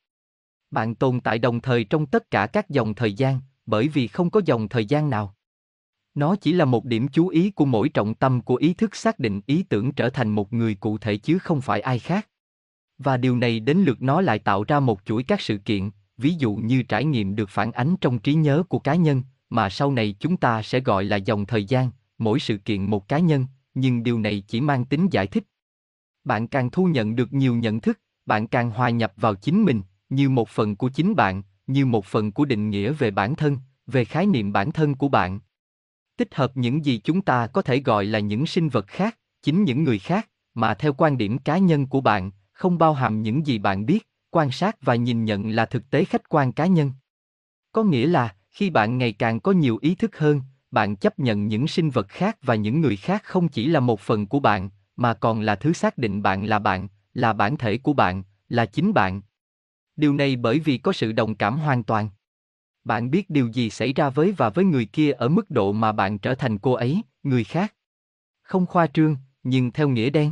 Bạn 0.74 0.96
tồn 0.96 1.20
tại 1.20 1.40
đồng 1.40 1.62
thời 1.62 1.84
trong 1.84 2.06
tất 2.06 2.32
cả 2.32 2.48
các 2.48 2.70
dòng 2.70 2.94
thời 2.94 3.14
gian, 3.14 3.40
bởi 3.66 3.88
vì 3.88 4.08
không 4.08 4.30
có 4.30 4.42
dòng 4.46 4.70
thời 4.70 4.86
gian 4.86 5.10
nào. 5.10 5.36
Nó 6.16 6.36
chỉ 6.36 6.54
là 6.54 6.66
một 6.66 6.86
điểm 6.86 7.08
chú 7.08 7.28
ý 7.28 7.52
của 7.52 7.66
mỗi 7.66 7.90
trọng 7.90 8.14
tâm 8.14 8.42
của 8.42 8.56
ý 8.56 8.74
thức 8.74 8.96
xác 8.96 9.20
định 9.20 9.42
ý 9.46 9.64
tưởng 9.64 9.92
trở 9.92 10.10
thành 10.10 10.30
một 10.30 10.54
người 10.54 10.76
cụ 10.76 10.98
thể 10.98 11.18
chứ 11.18 11.40
không 11.40 11.62
phải 11.62 11.82
ai 11.82 12.00
khác. 12.00 12.30
Và 12.98 13.18
điều 13.18 13.38
này 13.38 13.60
đến 13.60 13.78
lượt 13.78 14.02
nó 14.02 14.22
lại 14.22 14.40
tạo 14.40 14.64
ra 14.64 14.80
một 14.80 15.02
chuỗi 15.06 15.24
các 15.24 15.42
sự 15.42 15.58
kiện, 15.58 15.90
ví 16.18 16.34
dụ 16.34 16.56
như 16.56 16.84
trải 16.84 17.06
nghiệm 17.06 17.36
được 17.36 17.50
phản 17.50 17.72
ánh 17.72 17.96
trong 18.02 18.20
trí 18.20 18.34
nhớ 18.34 18.64
của 18.70 18.80
cá 18.80 18.96
nhân, 18.96 19.24
mà 19.50 19.70
sau 19.70 19.92
này 19.92 20.16
chúng 20.20 20.38
ta 20.38 20.62
sẽ 20.62 20.80
gọi 20.80 21.04
là 21.04 21.18
dòng 21.18 21.46
thời 21.46 21.66
gian, 21.66 21.92
mỗi 22.18 22.40
sự 22.40 22.58
kiện 22.58 22.84
một 22.86 23.08
cá 23.08 23.20
nhân, 23.20 23.46
nhưng 23.74 24.04
điều 24.04 24.20
này 24.20 24.44
chỉ 24.48 24.62
mang 24.62 24.86
tính 24.86 25.08
giải 25.12 25.28
thích. 25.28 25.44
Bạn 26.24 26.48
càng 26.48 26.70
thu 26.70 26.86
nhận 26.86 27.16
được 27.16 27.34
nhiều 27.34 27.56
nhận 27.56 27.82
thức, 27.82 28.00
bạn 28.26 28.48
càng 28.48 28.72
hòa 28.72 28.90
nhập 28.90 29.14
vào 29.18 29.36
chính 29.36 29.64
mình, 29.64 29.82
như 30.16 30.30
một 30.30 30.50
phần 30.50 30.76
của 30.76 30.90
chính 30.90 31.16
bạn, 31.16 31.44
như 31.68 31.86
một 31.86 32.06
phần 32.06 32.32
của 32.32 32.46
định 32.46 32.70
nghĩa 32.70 32.92
về 32.92 33.12
bản 33.12 33.36
thân, 33.36 33.58
về 33.88 34.06
khái 34.06 34.26
niệm 34.26 34.54
bản 34.54 34.72
thân 34.72 34.96
của 34.96 35.08
bạn. 35.08 35.40
Tích 36.18 36.36
hợp 36.36 36.58
những 36.58 36.86
gì 36.86 37.02
chúng 37.04 37.22
ta 37.22 37.48
có 37.48 37.62
thể 37.62 37.80
gọi 37.80 38.06
là 38.06 38.20
những 38.20 38.46
sinh 38.46 38.70
vật 38.70 38.88
khác, 38.88 39.18
chính 39.42 39.64
những 39.64 39.84
người 39.84 40.00
khác, 40.00 40.30
mà 40.54 40.74
theo 40.74 40.94
quan 40.94 41.18
điểm 41.18 41.38
cá 41.38 41.58
nhân 41.58 41.88
của 41.88 42.02
bạn, 42.02 42.32
không 42.54 42.78
bao 42.78 42.94
hàm 42.94 43.22
những 43.22 43.48
gì 43.48 43.58
bạn 43.58 43.86
biết, 43.86 44.08
quan 44.30 44.52
sát 44.52 44.82
và 44.82 44.96
nhìn 44.96 45.26
nhận 45.26 45.50
là 45.50 45.66
thực 45.66 45.90
tế 45.90 46.06
khách 46.06 46.30
quan 46.30 46.52
cá 46.52 46.66
nhân. 46.66 46.92
Có 47.72 47.84
nghĩa 47.84 48.08
là, 48.08 48.36
khi 48.50 48.70
bạn 48.70 48.98
ngày 48.98 49.14
càng 49.14 49.40
có 49.40 49.52
nhiều 49.52 49.78
ý 49.82 49.96
thức 49.96 50.18
hơn, 50.18 50.42
bạn 50.72 50.96
chấp 50.96 51.20
nhận 51.20 51.48
những 51.48 51.68
sinh 51.68 51.90
vật 51.90 52.08
khác 52.08 52.38
và 52.42 52.56
những 52.56 52.82
người 52.82 52.96
khác 52.96 53.24
không 53.24 53.48
chỉ 53.48 53.68
là 53.68 53.80
một 53.80 54.00
phần 54.00 54.28
của 54.28 54.40
bạn, 54.40 54.70
mà 54.96 55.14
còn 55.14 55.42
là 55.42 55.56
thứ 55.56 55.74
xác 55.74 55.98
định 55.98 56.22
bạn 56.22 56.46
là 56.46 56.60
bạn, 56.60 56.88
là 57.14 57.34
bản 57.34 57.58
thể 57.58 57.78
của 57.78 57.94
bạn, 57.94 58.24
là 58.50 58.66
chính 58.66 58.94
bạn. 58.94 59.22
Điều 59.96 60.14
này 60.14 60.36
bởi 60.36 60.60
vì 60.60 60.78
có 60.78 60.94
sự 60.94 61.12
đồng 61.12 61.36
cảm 61.36 61.58
hoàn 61.58 61.84
toàn. 61.84 62.10
Bạn 62.84 63.12
biết 63.12 63.30
điều 63.30 63.48
gì 63.48 63.70
xảy 63.70 63.94
ra 63.94 64.10
với 64.10 64.32
và 64.32 64.50
với 64.50 64.66
người 64.66 64.86
kia 64.86 65.12
ở 65.12 65.30
mức 65.30 65.52
độ 65.52 65.72
mà 65.72 65.92
bạn 65.92 66.20
trở 66.20 66.36
thành 66.36 66.58
cô 66.58 66.74
ấy, 66.74 67.02
người 67.24 67.44
khác. 67.44 67.74
Không 68.42 68.66
khoa 68.66 68.88
trương, 68.88 69.16
nhưng 69.44 69.72
theo 69.72 69.90
nghĩa 69.90 70.10
đen. 70.10 70.32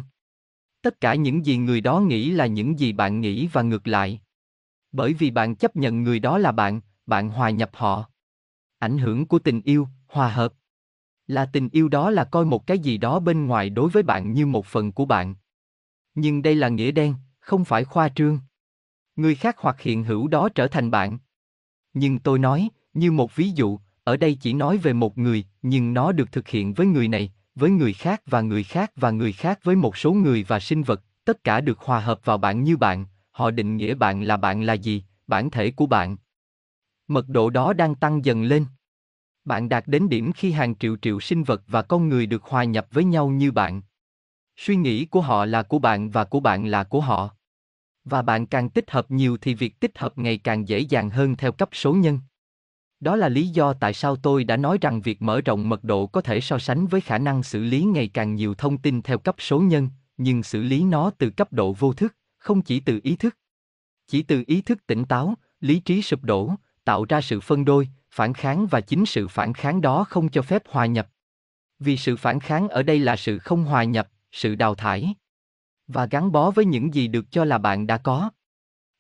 Tất 0.82 1.02
cả 1.02 1.16
những 1.16 1.46
gì 1.46 1.58
người 1.58 1.82
đó 1.82 2.00
nghĩ 2.00 2.32
là 2.32 2.46
những 2.46 2.80
gì 2.80 2.94
bạn 2.94 3.22
nghĩ 3.22 3.48
và 3.48 3.62
ngược 3.62 3.88
lại. 3.88 4.22
Bởi 4.92 5.14
vì 5.14 5.32
bạn 5.32 5.56
chấp 5.56 5.76
nhận 5.76 6.04
người 6.04 6.20
đó 6.20 6.38
là 6.38 6.52
bạn, 6.52 6.82
bạn 7.06 7.30
hòa 7.30 7.50
nhập 7.50 7.70
họ. 7.74 8.06
Ảnh 8.80 8.98
hưởng 8.98 9.26
của 9.26 9.40
tình 9.40 9.62
yêu, 9.62 9.88
hòa 10.08 10.30
hợp. 10.30 10.54
Là 11.28 11.46
tình 11.46 11.70
yêu 11.72 11.90
đó 11.90 12.10
là 12.10 12.24
coi 12.24 12.46
một 12.46 12.68
cái 12.68 12.80
gì 12.80 12.98
đó 12.98 13.20
bên 13.20 13.46
ngoài 13.46 13.70
đối 13.70 13.90
với 13.90 14.04
bạn 14.04 14.34
như 14.34 14.46
một 14.46 14.66
phần 14.66 14.92
của 14.92 15.06
bạn. 15.06 15.36
Nhưng 16.16 16.42
đây 16.42 16.56
là 16.56 16.70
nghĩa 16.70 16.92
đen, 16.92 17.16
không 17.40 17.66
phải 17.66 17.84
khoa 17.84 18.10
trương. 18.10 18.40
Người 19.22 19.36
khác 19.36 19.56
hoặc 19.60 19.82
hiện 19.82 20.04
hữu 20.04 20.28
đó 20.28 20.50
trở 20.50 20.68
thành 20.68 20.92
bạn. 20.92 21.18
Nhưng 21.94 22.20
tôi 22.20 22.40
nói, 22.40 22.70
như 22.94 23.12
một 23.12 23.36
ví 23.36 23.50
dụ, 23.50 23.80
ở 24.04 24.18
đây 24.18 24.38
chỉ 24.42 24.54
nói 24.54 24.78
về 24.78 24.94
một 24.94 25.18
người, 25.18 25.46
nhưng 25.62 25.94
nó 25.94 26.12
được 26.12 26.32
thực 26.32 26.48
hiện 26.48 26.74
với 26.74 26.88
người 26.88 27.08
này, 27.08 27.34
với 27.56 27.70
người 27.70 27.94
khác 27.94 28.22
và 28.26 28.42
người 28.42 28.64
khác 28.64 28.92
và 28.96 29.12
người 29.12 29.34
khác 29.34 29.60
với 29.64 29.76
một 29.76 29.98
số 29.98 30.14
người 30.14 30.44
và 30.48 30.60
sinh 30.60 30.84
vật, 30.84 31.04
tất 31.26 31.44
cả 31.44 31.62
được 31.62 31.80
hòa 31.80 32.00
hợp 32.00 32.20
vào 32.26 32.38
bạn 32.38 32.64
như 32.64 32.78
bạn, 32.78 33.06
họ 33.32 33.52
định 33.52 33.78
nghĩa 33.78 33.94
bạn 33.94 34.22
là 34.24 34.38
bạn 34.38 34.62
là 34.62 34.74
gì, 34.74 35.04
bản 35.28 35.50
thể 35.50 35.72
của 35.72 35.86
bạn. 35.86 36.18
Mật 37.08 37.28
độ 37.28 37.50
đó 37.50 37.74
đang 37.74 37.96
tăng 37.96 38.26
dần 38.26 38.44
lên. 38.44 38.66
Bạn 39.46 39.70
đạt 39.70 39.88
đến 39.88 40.10
điểm 40.10 40.32
khi 40.32 40.52
hàng 40.52 40.76
triệu 40.76 40.98
triệu 41.02 41.20
sinh 41.20 41.44
vật 41.44 41.64
và 41.68 41.82
con 41.82 42.10
người 42.10 42.26
được 42.26 42.44
hòa 42.44 42.64
nhập 42.64 42.88
với 42.92 43.04
nhau 43.04 43.30
như 43.30 43.52
bạn. 43.52 43.82
Suy 44.58 44.76
nghĩ 44.76 45.06
của 45.06 45.22
họ 45.22 45.46
là 45.46 45.64
của 45.64 45.80
bạn 45.80 46.10
và 46.10 46.24
của 46.24 46.40
bạn 46.40 46.66
là 46.66 46.84
của 46.84 47.02
họ. 47.02 47.36
Và 48.06 48.22
bạn 48.22 48.46
càng 48.46 48.70
tích 48.70 48.92
hợp 48.92 49.12
nhiều 49.12 49.38
thì 49.42 49.54
việc 49.54 49.80
tích 49.80 49.98
hợp 49.98 50.18
ngày 50.18 50.38
càng 50.38 50.68
dễ 50.68 50.80
dàng 50.80 51.10
hơn 51.10 51.36
theo 51.36 51.52
cấp 51.52 51.70
số 51.72 51.94
nhân. 51.94 52.20
Đó 53.00 53.16
là 53.16 53.30
lý 53.30 53.48
do 53.48 53.74
tại 53.74 53.94
sao 53.94 54.16
tôi 54.16 54.44
đã 54.44 54.58
nói 54.58 54.78
rằng 54.82 55.02
việc 55.02 55.22
mở 55.22 55.42
rộng 55.42 55.70
mật 55.70 55.84
độ 55.84 56.08
có 56.08 56.22
thể 56.22 56.42
so 56.42 56.60
sánh 56.60 56.88
với 56.88 57.02
khả 57.02 57.18
năng 57.18 57.44
xử 57.44 57.64
lý 57.64 57.84
ngày 57.84 58.08
càng 58.08 58.36
nhiều 58.36 58.54
thông 58.54 58.78
tin 58.78 59.02
theo 59.02 59.18
cấp 59.18 59.36
số 59.40 59.60
nhân, 59.60 59.90
nhưng 60.18 60.44
xử 60.44 60.62
lý 60.62 60.84
nó 60.84 61.12
từ 61.18 61.30
cấp 61.30 61.54
độ 61.54 61.74
vô 61.74 61.94
thức, 61.94 62.16
không 62.38 62.62
chỉ 62.62 62.80
từ 62.80 63.00
ý 63.04 63.16
thức. 63.16 63.38
Chỉ 64.08 64.24
từ 64.24 64.44
ý 64.48 64.62
thức 64.62 64.88
tỉnh 64.88 65.06
táo, 65.06 65.36
lý 65.60 65.80
trí 65.80 66.02
sụp 66.02 66.24
đổ, 66.24 66.56
tạo 66.84 67.06
ra 67.10 67.22
sự 67.22 67.40
phân 67.40 67.66
đôi, 67.66 67.88
phản 68.12 68.34
kháng 68.34 68.68
và 68.68 68.82
chính 68.82 69.06
sự 69.06 69.28
phản 69.28 69.54
kháng 69.54 69.82
đó 69.82 70.04
không 70.04 70.30
cho 70.30 70.42
phép 70.42 70.64
hòa 70.70 70.86
nhập. 70.86 71.10
Vì 71.80 71.98
sự 71.98 72.16
phản 72.16 72.40
kháng 72.40 72.68
ở 72.68 72.84
đây 72.84 73.00
là 73.00 73.16
sự 73.16 73.40
không 73.40 73.64
hòa 73.64 73.84
nhập, 73.84 74.10
sự 74.32 74.56
đào 74.56 74.76
thải 74.76 75.14
và 75.92 76.06
gắn 76.06 76.32
bó 76.32 76.52
với 76.52 76.66
những 76.66 76.94
gì 76.94 77.08
được 77.08 77.32
cho 77.32 77.46
là 77.46 77.58
bạn 77.58 77.88
đã 77.88 77.98
có. 77.98 78.30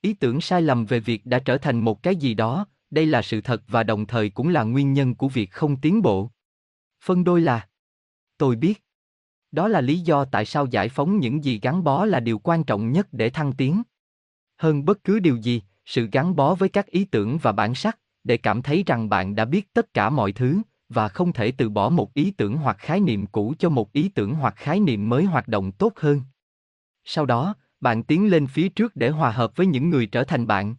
Ý 0.01 0.13
tưởng 0.13 0.41
sai 0.41 0.61
lầm 0.61 0.85
về 0.85 0.99
việc 0.99 1.25
đã 1.25 1.39
trở 1.39 1.57
thành 1.57 1.79
một 1.79 2.03
cái 2.03 2.15
gì 2.15 2.33
đó, 2.33 2.65
đây 2.89 3.05
là 3.05 3.21
sự 3.21 3.41
thật 3.41 3.63
và 3.67 3.83
đồng 3.83 4.05
thời 4.05 4.29
cũng 4.29 4.49
là 4.49 4.63
nguyên 4.63 4.93
nhân 4.93 5.15
của 5.15 5.29
việc 5.29 5.51
không 5.51 5.77
tiến 5.81 6.01
bộ. 6.01 6.29
Phân 7.03 7.23
đôi 7.23 7.41
là 7.41 7.67
Tôi 8.37 8.55
biết. 8.55 8.83
Đó 9.51 9.67
là 9.67 9.81
lý 9.81 9.99
do 9.99 10.25
tại 10.25 10.45
sao 10.45 10.65
giải 10.65 10.89
phóng 10.89 11.19
những 11.19 11.43
gì 11.43 11.59
gắn 11.59 11.83
bó 11.83 12.05
là 12.05 12.19
điều 12.19 12.39
quan 12.39 12.63
trọng 12.63 12.91
nhất 12.91 13.07
để 13.11 13.29
thăng 13.29 13.53
tiến. 13.53 13.81
Hơn 14.57 14.85
bất 14.85 15.03
cứ 15.03 15.19
điều 15.19 15.35
gì, 15.35 15.61
sự 15.85 16.09
gắn 16.11 16.35
bó 16.35 16.55
với 16.55 16.69
các 16.69 16.87
ý 16.87 17.05
tưởng 17.05 17.37
và 17.37 17.51
bản 17.51 17.75
sắc, 17.75 17.99
để 18.23 18.37
cảm 18.37 18.61
thấy 18.61 18.83
rằng 18.85 19.09
bạn 19.09 19.35
đã 19.35 19.45
biết 19.45 19.73
tất 19.73 19.93
cả 19.93 20.09
mọi 20.09 20.31
thứ, 20.31 20.61
và 20.89 21.09
không 21.09 21.33
thể 21.33 21.51
từ 21.51 21.69
bỏ 21.69 21.89
một 21.89 22.13
ý 22.13 22.31
tưởng 22.31 22.57
hoặc 22.57 22.77
khái 22.79 22.99
niệm 22.99 23.27
cũ 23.27 23.53
cho 23.59 23.69
một 23.69 23.93
ý 23.93 24.09
tưởng 24.09 24.35
hoặc 24.35 24.53
khái 24.57 24.79
niệm 24.79 25.09
mới 25.09 25.25
hoạt 25.25 25.47
động 25.47 25.71
tốt 25.71 25.93
hơn. 25.95 26.21
Sau 27.05 27.25
đó, 27.25 27.55
bạn 27.81 28.03
tiến 28.03 28.29
lên 28.29 28.47
phía 28.47 28.69
trước 28.69 28.95
để 28.95 29.09
hòa 29.09 29.31
hợp 29.31 29.55
với 29.55 29.67
những 29.67 29.89
người 29.89 30.07
trở 30.07 30.23
thành 30.23 30.47
bạn. 30.47 30.75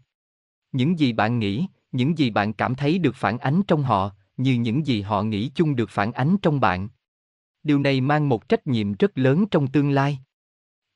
Những 0.73 0.99
gì 0.99 1.13
bạn 1.13 1.39
nghĩ, 1.39 1.67
những 1.93 2.19
gì 2.19 2.31
bạn 2.31 2.53
cảm 2.53 2.75
thấy 2.75 2.99
được 2.99 3.15
phản 3.15 3.39
ánh 3.39 3.63
trong 3.69 3.83
họ, 3.83 4.11
như 4.37 4.55
những 4.55 4.87
gì 4.87 5.03
họ 5.03 5.23
nghĩ 5.23 5.51
chung 5.55 5.77
được 5.77 5.91
phản 5.91 6.13
ánh 6.13 6.37
trong 6.43 6.61
bạn. 6.61 6.89
Điều 7.63 7.79
này 7.79 8.01
mang 8.01 8.29
một 8.29 8.49
trách 8.49 8.67
nhiệm 8.67 8.93
rất 8.93 9.19
lớn 9.19 9.45
trong 9.51 9.67
tương 9.67 9.91
lai. 9.91 10.19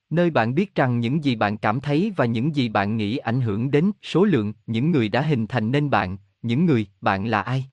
Nơi 0.09 0.29
bạn 0.29 0.55
biết 0.55 0.75
rằng 0.75 0.99
những 0.99 1.23
gì 1.23 1.35
bạn 1.35 1.57
cảm 1.57 1.81
thấy 1.81 2.13
và 2.15 2.25
những 2.25 2.55
gì 2.55 2.69
bạn 2.69 2.97
nghĩ 2.97 3.17
ảnh 3.17 3.41
hưởng 3.41 3.71
đến 3.71 3.91
số 4.01 4.23
lượng 4.23 4.53
những 4.65 4.91
người 4.91 5.09
đã 5.09 5.21
hình 5.21 5.47
thành 5.47 5.71
nên 5.71 5.89
bạn, 5.89 6.17
những 6.41 6.65
người 6.65 6.87
bạn 7.01 7.25
là 7.27 7.41
ai. 7.41 7.65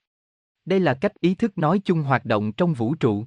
Đây 0.64 0.80
là 0.80 0.94
cách 0.94 1.20
ý 1.20 1.34
thức 1.34 1.58
nói 1.58 1.80
chung 1.84 2.02
hoạt 2.02 2.24
động 2.24 2.52
trong 2.52 2.74
vũ 2.74 2.94
trụ. 2.94 3.24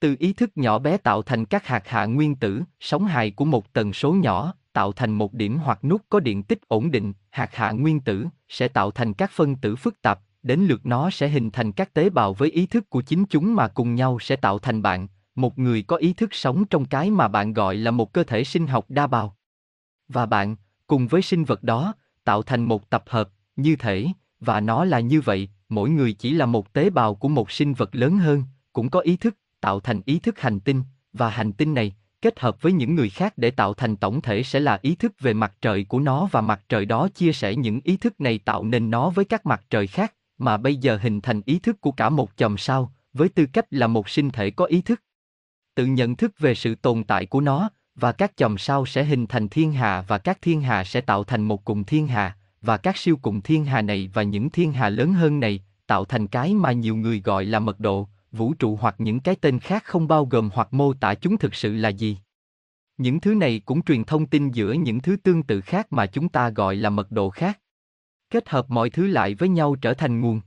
Từ 0.00 0.16
ý 0.18 0.32
thức 0.32 0.50
nhỏ 0.54 0.78
bé 0.78 0.96
tạo 0.96 1.22
thành 1.22 1.44
các 1.44 1.66
hạt 1.66 1.88
hạ 1.88 2.04
nguyên 2.04 2.34
tử, 2.34 2.62
sóng 2.80 3.04
hài 3.04 3.30
của 3.30 3.44
một 3.44 3.72
tần 3.72 3.92
số 3.92 4.12
nhỏ, 4.12 4.54
tạo 4.72 4.92
thành 4.92 5.12
một 5.12 5.34
điểm 5.34 5.58
hoặc 5.58 5.84
nút 5.84 6.02
có 6.08 6.20
điện 6.20 6.42
tích 6.42 6.68
ổn 6.68 6.90
định, 6.90 7.12
hạt 7.30 7.54
hạ 7.54 7.70
nguyên 7.70 8.00
tử, 8.00 8.26
sẽ 8.48 8.68
tạo 8.68 8.90
thành 8.90 9.14
các 9.14 9.30
phân 9.30 9.56
tử 9.56 9.76
phức 9.76 10.02
tạp, 10.02 10.20
đến 10.42 10.60
lượt 10.60 10.86
nó 10.86 11.10
sẽ 11.10 11.28
hình 11.28 11.50
thành 11.50 11.72
các 11.72 11.94
tế 11.94 12.10
bào 12.10 12.34
với 12.34 12.50
ý 12.50 12.66
thức 12.66 12.90
của 12.90 13.02
chính 13.02 13.24
chúng 13.26 13.54
mà 13.54 13.68
cùng 13.68 13.94
nhau 13.94 14.18
sẽ 14.20 14.36
tạo 14.36 14.58
thành 14.58 14.82
bạn, 14.82 15.08
một 15.34 15.58
người 15.58 15.82
có 15.82 15.96
ý 15.96 16.12
thức 16.12 16.34
sống 16.34 16.64
trong 16.64 16.84
cái 16.84 17.10
mà 17.10 17.28
bạn 17.28 17.52
gọi 17.52 17.76
là 17.76 17.90
một 17.90 18.12
cơ 18.12 18.24
thể 18.24 18.44
sinh 18.44 18.66
học 18.66 18.84
đa 18.88 19.06
bào. 19.06 19.36
Và 20.08 20.26
bạn, 20.26 20.56
cùng 20.86 21.06
với 21.06 21.22
sinh 21.22 21.44
vật 21.44 21.62
đó, 21.62 21.94
tạo 22.24 22.42
thành 22.42 22.64
một 22.64 22.90
tập 22.90 23.04
hợp, 23.06 23.28
như 23.56 23.76
thể, 23.76 24.06
và 24.40 24.60
nó 24.60 24.84
là 24.84 25.00
như 25.00 25.20
vậy, 25.20 25.48
mỗi 25.68 25.90
người 25.90 26.12
chỉ 26.12 26.32
là 26.32 26.46
một 26.46 26.72
tế 26.72 26.90
bào 26.90 27.14
của 27.14 27.28
một 27.28 27.50
sinh 27.50 27.74
vật 27.74 27.94
lớn 27.94 28.18
hơn, 28.18 28.44
cũng 28.72 28.90
có 28.90 29.00
ý 29.00 29.16
thức, 29.16 29.36
tạo 29.66 29.80
thành 29.80 30.00
ý 30.04 30.18
thức 30.18 30.40
hành 30.40 30.60
tinh, 30.60 30.82
và 31.12 31.30
hành 31.30 31.52
tinh 31.52 31.74
này, 31.74 31.94
kết 32.22 32.40
hợp 32.40 32.62
với 32.62 32.72
những 32.72 32.94
người 32.94 33.10
khác 33.10 33.32
để 33.36 33.50
tạo 33.50 33.74
thành 33.74 33.96
tổng 33.96 34.20
thể 34.20 34.42
sẽ 34.42 34.60
là 34.60 34.78
ý 34.82 34.94
thức 34.94 35.12
về 35.20 35.34
mặt 35.34 35.54
trời 35.60 35.84
của 35.84 36.00
nó 36.00 36.28
và 36.32 36.40
mặt 36.40 36.60
trời 36.68 36.84
đó 36.84 37.08
chia 37.08 37.32
sẻ 37.32 37.56
những 37.56 37.80
ý 37.84 37.96
thức 37.96 38.20
này 38.20 38.38
tạo 38.38 38.64
nên 38.64 38.90
nó 38.90 39.10
với 39.10 39.24
các 39.24 39.46
mặt 39.46 39.64
trời 39.70 39.86
khác, 39.86 40.14
mà 40.38 40.56
bây 40.56 40.76
giờ 40.76 40.98
hình 41.02 41.20
thành 41.20 41.40
ý 41.44 41.58
thức 41.58 41.80
của 41.80 41.92
cả 41.92 42.08
một 42.10 42.30
chòm 42.36 42.58
sao, 42.58 42.92
với 43.12 43.28
tư 43.28 43.46
cách 43.46 43.66
là 43.70 43.86
một 43.86 44.08
sinh 44.08 44.30
thể 44.30 44.50
có 44.50 44.64
ý 44.64 44.82
thức. 44.82 45.02
Tự 45.74 45.86
nhận 45.86 46.16
thức 46.16 46.38
về 46.38 46.54
sự 46.54 46.74
tồn 46.74 47.04
tại 47.04 47.26
của 47.26 47.40
nó, 47.40 47.70
và 47.94 48.12
các 48.12 48.32
chòm 48.36 48.58
sao 48.58 48.86
sẽ 48.86 49.04
hình 49.04 49.26
thành 49.26 49.48
thiên 49.48 49.72
hà 49.72 50.02
và 50.02 50.18
các 50.18 50.38
thiên 50.42 50.60
hà 50.60 50.84
sẽ 50.84 51.00
tạo 51.00 51.24
thành 51.24 51.42
một 51.42 51.64
cùng 51.64 51.84
thiên 51.84 52.06
hà, 52.06 52.36
và 52.62 52.76
các 52.76 52.96
siêu 52.96 53.18
cùng 53.22 53.40
thiên 53.40 53.64
hà 53.64 53.82
này 53.82 54.10
và 54.14 54.22
những 54.22 54.50
thiên 54.50 54.72
hà 54.72 54.88
lớn 54.88 55.12
hơn 55.12 55.40
này, 55.40 55.64
tạo 55.86 56.04
thành 56.04 56.26
cái 56.26 56.54
mà 56.54 56.72
nhiều 56.72 56.96
người 56.96 57.20
gọi 57.20 57.44
là 57.44 57.58
mật 57.58 57.80
độ, 57.80 58.08
vũ 58.36 58.54
trụ 58.54 58.76
hoặc 58.76 58.94
những 58.98 59.20
cái 59.20 59.36
tên 59.36 59.58
khác 59.58 59.84
không 59.84 60.08
bao 60.08 60.26
gồm 60.26 60.50
hoặc 60.52 60.68
mô 60.70 60.94
tả 60.94 61.14
chúng 61.14 61.38
thực 61.38 61.54
sự 61.54 61.72
là 61.76 61.88
gì. 61.88 62.18
Những 62.96 63.20
thứ 63.20 63.34
này 63.34 63.62
cũng 63.64 63.82
truyền 63.82 64.04
thông 64.04 64.26
tin 64.26 64.50
giữa 64.50 64.72
những 64.72 65.00
thứ 65.00 65.16
tương 65.16 65.42
tự 65.42 65.60
khác 65.60 65.92
mà 65.92 66.06
chúng 66.06 66.28
ta 66.28 66.50
gọi 66.50 66.76
là 66.76 66.90
mật 66.90 67.10
độ 67.10 67.30
khác. 67.30 67.60
Kết 68.30 68.48
hợp 68.48 68.70
mọi 68.70 68.90
thứ 68.90 69.06
lại 69.06 69.34
với 69.34 69.48
nhau 69.48 69.76
trở 69.76 69.94
thành 69.94 70.20
nguồn. 70.20 70.40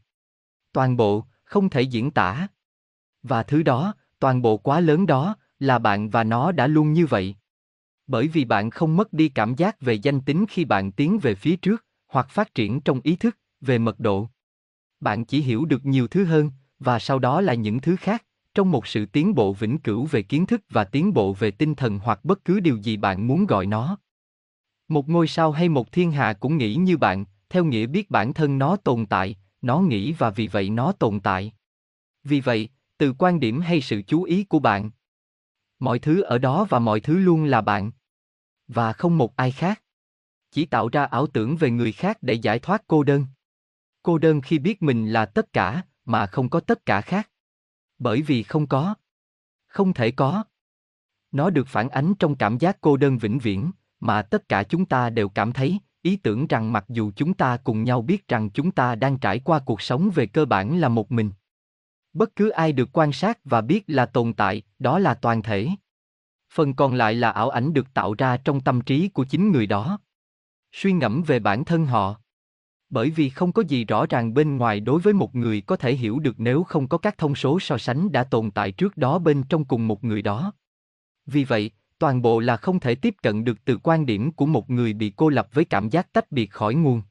Toàn 0.73 0.97
bộ, 0.97 1.25
không 1.43 1.69
thể 1.69 1.81
diễn 1.81 2.11
tả. 2.11 2.47
Và 3.23 3.43
thứ 3.43 3.63
đó, 3.63 3.93
toàn 4.19 4.41
bộ 4.41 4.57
quá 4.57 4.79
lớn 4.79 5.05
đó, 5.05 5.35
là 5.59 5.79
bạn 5.79 6.09
và 6.09 6.23
nó 6.23 6.51
đã 6.51 6.67
luôn 6.67 6.93
như 6.93 7.05
vậy. 7.05 7.35
Bởi 8.07 8.27
vì 8.27 8.45
bạn 8.45 8.69
không 8.69 8.97
mất 8.97 9.13
đi 9.13 9.29
cảm 9.29 9.55
giác 9.55 9.81
về 9.81 9.93
danh 9.93 10.21
tính 10.21 10.45
khi 10.49 10.65
bạn 10.65 10.91
tiến 10.91 11.19
về 11.19 11.35
phía 11.35 11.55
trước, 11.55 11.85
hoặc 12.07 12.29
phát 12.29 12.55
triển 12.55 12.81
trong 12.81 13.01
ý 13.03 13.15
thức, 13.15 13.37
về 13.61 13.77
mật 13.77 13.99
độ. 13.99 14.29
Bạn 14.99 15.25
chỉ 15.25 15.41
hiểu 15.41 15.65
được 15.65 15.85
nhiều 15.85 16.07
thứ 16.07 16.25
hơn, 16.25 16.51
và 16.79 16.99
sau 16.99 17.19
đó 17.19 17.41
là 17.41 17.53
những 17.53 17.79
thứ 17.79 17.95
khác, 17.95 18.25
trong 18.53 18.71
một 18.71 18.87
sự 18.87 19.05
tiến 19.05 19.35
bộ 19.35 19.53
vĩnh 19.53 19.77
cửu 19.77 20.05
về 20.05 20.21
kiến 20.21 20.45
thức 20.45 20.61
và 20.69 20.83
tiến 20.83 21.13
bộ 21.13 21.33
về 21.33 21.51
tinh 21.51 21.75
thần 21.75 21.99
hoặc 21.99 22.25
bất 22.25 22.45
cứ 22.45 22.59
điều 22.59 22.77
gì 22.77 22.97
bạn 22.97 23.27
muốn 23.27 23.45
gọi 23.45 23.65
nó. 23.65 23.97
Một 24.87 25.09
ngôi 25.09 25.27
sao 25.27 25.51
hay 25.51 25.69
một 25.69 25.91
thiên 25.91 26.11
hà 26.11 26.33
cũng 26.33 26.57
nghĩ 26.57 26.75
như 26.75 26.97
bạn, 26.97 27.25
theo 27.49 27.65
nghĩa 27.65 27.87
biết 27.87 28.11
bản 28.11 28.33
thân 28.33 28.57
nó 28.57 28.75
tồn 28.75 29.05
tại, 29.05 29.35
nó 29.61 29.79
nghĩ 29.79 30.13
và 30.13 30.29
vì 30.29 30.47
vậy 30.47 30.69
nó 30.69 30.91
tồn 30.91 31.19
tại. 31.19 31.53
Vì 32.23 32.41
vậy, 32.41 32.69
từ 32.97 33.13
quan 33.17 33.39
điểm 33.39 33.61
hay 33.61 33.81
sự 33.81 34.01
chú 34.01 34.23
ý 34.23 34.43
của 34.43 34.59
bạn, 34.59 34.91
mọi 35.79 35.99
thứ 35.99 36.21
ở 36.21 36.37
đó 36.37 36.65
và 36.69 36.79
mọi 36.79 36.99
thứ 36.99 37.19
luôn 37.19 37.43
là 37.43 37.61
bạn. 37.61 37.91
Và 38.67 38.93
không 38.93 39.17
một 39.17 39.35
ai 39.35 39.51
khác. 39.51 39.81
chỉ 40.51 40.65
tạo 40.65 40.89
ra 40.89 41.05
ảo 41.05 41.27
tưởng 41.27 41.57
về 41.57 41.71
người 41.71 41.91
khác 41.91 42.17
để 42.21 42.33
giải 42.33 42.59
thoát 42.59 42.83
cô 42.87 43.03
đơn. 43.03 43.25
Cô 44.03 44.17
đơn 44.17 44.41
khi 44.41 44.59
biết 44.59 44.81
mình 44.81 45.07
là 45.07 45.25
tất 45.25 45.53
cả, 45.53 45.83
mà 46.09 46.25
không 46.25 46.49
có 46.49 46.59
tất 46.59 46.85
cả 46.85 47.01
khác. 47.01 47.29
Bởi 47.99 48.21
vì 48.21 48.43
không 48.43 48.67
có. 48.67 48.95
Không 49.67 49.93
thể 49.93 50.11
có. 50.11 50.43
Nó 51.31 51.49
được 51.49 51.67
phản 51.67 51.89
ánh 51.89 52.13
trong 52.19 52.35
cảm 52.35 52.57
giác 52.57 52.77
cô 52.81 52.97
đơn 52.97 53.17
vĩnh 53.17 53.39
viễn, 53.39 53.71
mà 53.99 54.21
tất 54.21 54.49
cả 54.49 54.63
chúng 54.63 54.85
ta 54.85 55.09
đều 55.09 55.29
cảm 55.29 55.53
thấy, 55.53 55.79
ý 56.01 56.15
tưởng 56.15 56.47
rằng 56.47 56.73
mặc 56.73 56.85
dù 56.89 57.11
chúng 57.15 57.33
ta 57.33 57.57
cùng 57.57 57.83
nhau 57.83 58.01
biết 58.01 58.27
rằng 58.27 58.49
chúng 58.49 58.71
ta 58.71 58.95
đang 58.95 59.17
trải 59.17 59.39
qua 59.39 59.59
cuộc 59.59 59.81
sống 59.81 60.09
về 60.15 60.25
cơ 60.25 60.45
bản 60.45 60.79
là 60.79 60.89
một 60.89 61.11
mình. 61.11 61.31
Bất 62.13 62.35
cứ 62.35 62.49
ai 62.49 62.71
được 62.71 62.89
quan 62.93 63.11
sát 63.11 63.39
và 63.43 63.61
biết 63.61 63.83
là 63.87 64.05
tồn 64.05 64.33
tại, 64.33 64.61
đó 64.79 64.99
là 64.99 65.13
toàn 65.13 65.41
thể. 65.41 65.69
Phần 66.53 66.73
còn 66.73 66.93
lại 66.93 67.13
là 67.13 67.31
ảo 67.31 67.49
ảnh 67.49 67.73
được 67.73 67.93
tạo 67.93 68.15
ra 68.17 68.37
trong 68.37 68.61
tâm 68.61 68.81
trí 68.81 69.09
của 69.09 69.25
chính 69.25 69.51
người 69.51 69.67
đó. 69.67 69.99
Suy 70.71 70.91
ngẫm 70.91 71.23
về 71.23 71.39
bản 71.39 71.65
thân 71.65 71.85
họ. 71.85 72.21
Bởi 72.89 73.09
vì 73.09 73.29
không 73.29 73.51
có 73.51 73.63
gì 73.67 73.85
rõ 73.85 74.05
ràng 74.05 74.33
bên 74.33 74.57
ngoài 74.57 74.79
đối 74.79 75.01
với 75.01 75.13
một 75.13 75.35
người 75.35 75.61
có 75.61 75.75
thể 75.75 75.95
hiểu 75.95 76.19
được 76.19 76.35
nếu 76.37 76.63
không 76.63 76.87
có 76.87 76.97
các 76.97 77.17
thông 77.17 77.35
số 77.35 77.59
so 77.59 77.77
sánh 77.77 78.11
đã 78.11 78.23
tồn 78.23 78.51
tại 78.51 78.71
trước 78.71 78.97
đó 78.97 79.19
bên 79.19 79.43
trong 79.49 79.65
cùng 79.65 79.87
một 79.87 80.03
người 80.03 80.21
đó. 80.21 80.53
Vì 81.25 81.43
vậy, 81.43 81.71
toàn 81.99 82.21
bộ 82.21 82.39
là 82.39 82.57
không 82.57 82.79
thể 82.79 82.95
tiếp 82.95 83.15
cận 83.23 83.43
được 83.43 83.65
từ 83.65 83.77
quan 83.83 84.05
điểm 84.05 84.31
của 84.31 84.45
một 84.45 84.69
người 84.69 84.93
bị 84.93 85.13
cô 85.15 85.29
lập 85.29 85.47
với 85.53 85.65
cảm 85.65 85.89
giác 85.89 86.13
tách 86.13 86.31
biệt 86.31 86.51
khỏi 86.51 86.75
nguồn. 86.75 87.01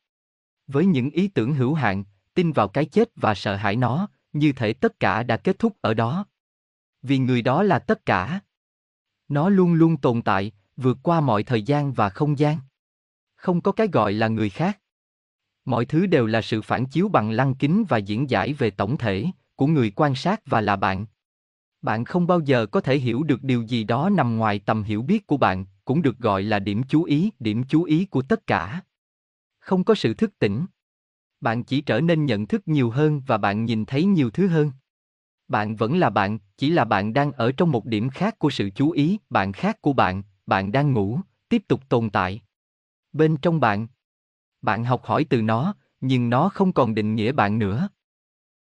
Với 0.67 0.87
những 0.87 1.11
ý 1.11 1.29
tưởng 1.29 1.55
hữu 1.55 1.75
hạn, 1.75 2.05
tin 2.35 2.53
vào 2.53 2.69
cái 2.69 2.85
chết 2.85 3.09
và 3.17 3.35
sợ 3.35 3.57
hãi 3.57 3.77
nó, 3.77 4.09
như 4.33 4.53
thể 4.53 4.73
tất 4.73 5.01
cả 5.01 5.23
đã 5.23 5.37
kết 5.37 5.59
thúc 5.59 5.77
ở 5.81 5.95
đó. 5.95 6.27
Vì 7.03 7.19
người 7.19 7.43
đó 7.43 7.63
là 7.63 7.79
tất 7.79 8.07
cả. 8.07 8.41
Nó 9.29 9.49
luôn 9.49 9.75
luôn 9.75 9.97
tồn 9.97 10.23
tại, 10.23 10.53
vượt 10.77 10.99
qua 11.03 11.21
mọi 11.21 11.43
thời 11.43 11.63
gian 11.63 11.93
và 11.93 12.09
không 12.09 12.39
gian. 12.39 12.59
Không 13.37 13.61
có 13.61 13.73
cái 13.73 13.89
gọi 13.89 14.13
là 14.13 14.29
người 14.29 14.51
khác. 14.51 14.79
Mọi 15.69 15.85
thứ 15.85 16.07
đều 16.07 16.27
là 16.27 16.43
sự 16.43 16.63
phản 16.63 16.87
chiếu 16.87 17.09
bằng 17.09 17.31
lăng 17.31 17.55
kính 17.55 17.85
và 17.89 17.99
diễn 17.99 18.31
giải 18.31 18.53
về 18.53 18.71
tổng 18.71 18.97
thể 18.97 19.27
của 19.57 19.67
người 19.67 19.93
quan 19.97 20.15
sát 20.15 20.41
và 20.47 20.61
là 20.61 20.77
bạn. 20.77 21.07
Bạn 21.83 22.05
không 22.05 22.27
bao 22.27 22.41
giờ 22.41 22.67
có 22.67 22.81
thể 22.81 22.99
hiểu 22.99 23.23
được 23.23 23.43
điều 23.43 23.63
gì 23.63 23.85
đó 23.85 24.11
nằm 24.11 24.37
ngoài 24.37 24.59
tầm 24.59 24.83
hiểu 24.83 25.03
biết 25.03 25.27
của 25.27 25.37
bạn, 25.37 25.65
cũng 25.85 26.03
được 26.03 26.19
gọi 26.19 26.43
là 26.43 26.59
điểm 26.59 26.83
chú 26.89 27.05
ý, 27.05 27.31
điểm 27.41 27.63
chú 27.69 27.83
ý 27.83 28.05
của 28.05 28.23
tất 28.23 28.47
cả. 28.47 28.81
Không 29.59 29.85
có 29.85 29.95
sự 29.95 30.15
thức 30.15 30.39
tỉnh. 30.39 30.67
Bạn 31.41 31.65
chỉ 31.65 31.81
trở 31.81 32.01
nên 32.01 32.27
nhận 32.27 32.47
thức 32.47 32.63
nhiều 32.67 32.91
hơn 32.91 33.23
và 33.27 33.39
bạn 33.39 33.65
nhìn 33.65 33.85
thấy 33.85 34.05
nhiều 34.05 34.31
thứ 34.31 34.47
hơn. 34.47 34.73
Bạn 35.49 35.77
vẫn 35.77 35.99
là 35.99 36.11
bạn, 36.11 36.39
chỉ 36.57 36.71
là 36.71 36.85
bạn 36.85 37.13
đang 37.13 37.33
ở 37.33 37.53
trong 37.53 37.71
một 37.71 37.87
điểm 37.87 38.11
khác 38.11 38.39
của 38.39 38.51
sự 38.51 38.71
chú 38.71 38.91
ý, 38.91 39.19
bạn 39.31 39.53
khác 39.53 39.83
của 39.83 39.93
bạn, 39.93 40.23
bạn 40.47 40.73
đang 40.73 40.93
ngủ, 40.93 41.21
tiếp 41.49 41.63
tục 41.69 41.81
tồn 41.89 42.11
tại. 42.11 42.43
Bên 43.13 43.37
trong 43.37 43.61
bạn, 43.61 43.87
bạn 44.63 44.85
học 44.85 45.05
hỏi 45.05 45.25
từ 45.31 45.43
nó, 45.43 45.75
nhưng 46.01 46.31
nó 46.31 46.49
không 46.49 46.73
còn 46.73 46.95
định 46.95 47.15
nghĩa 47.15 47.33
bạn 47.33 47.59
nữa. 47.59 47.89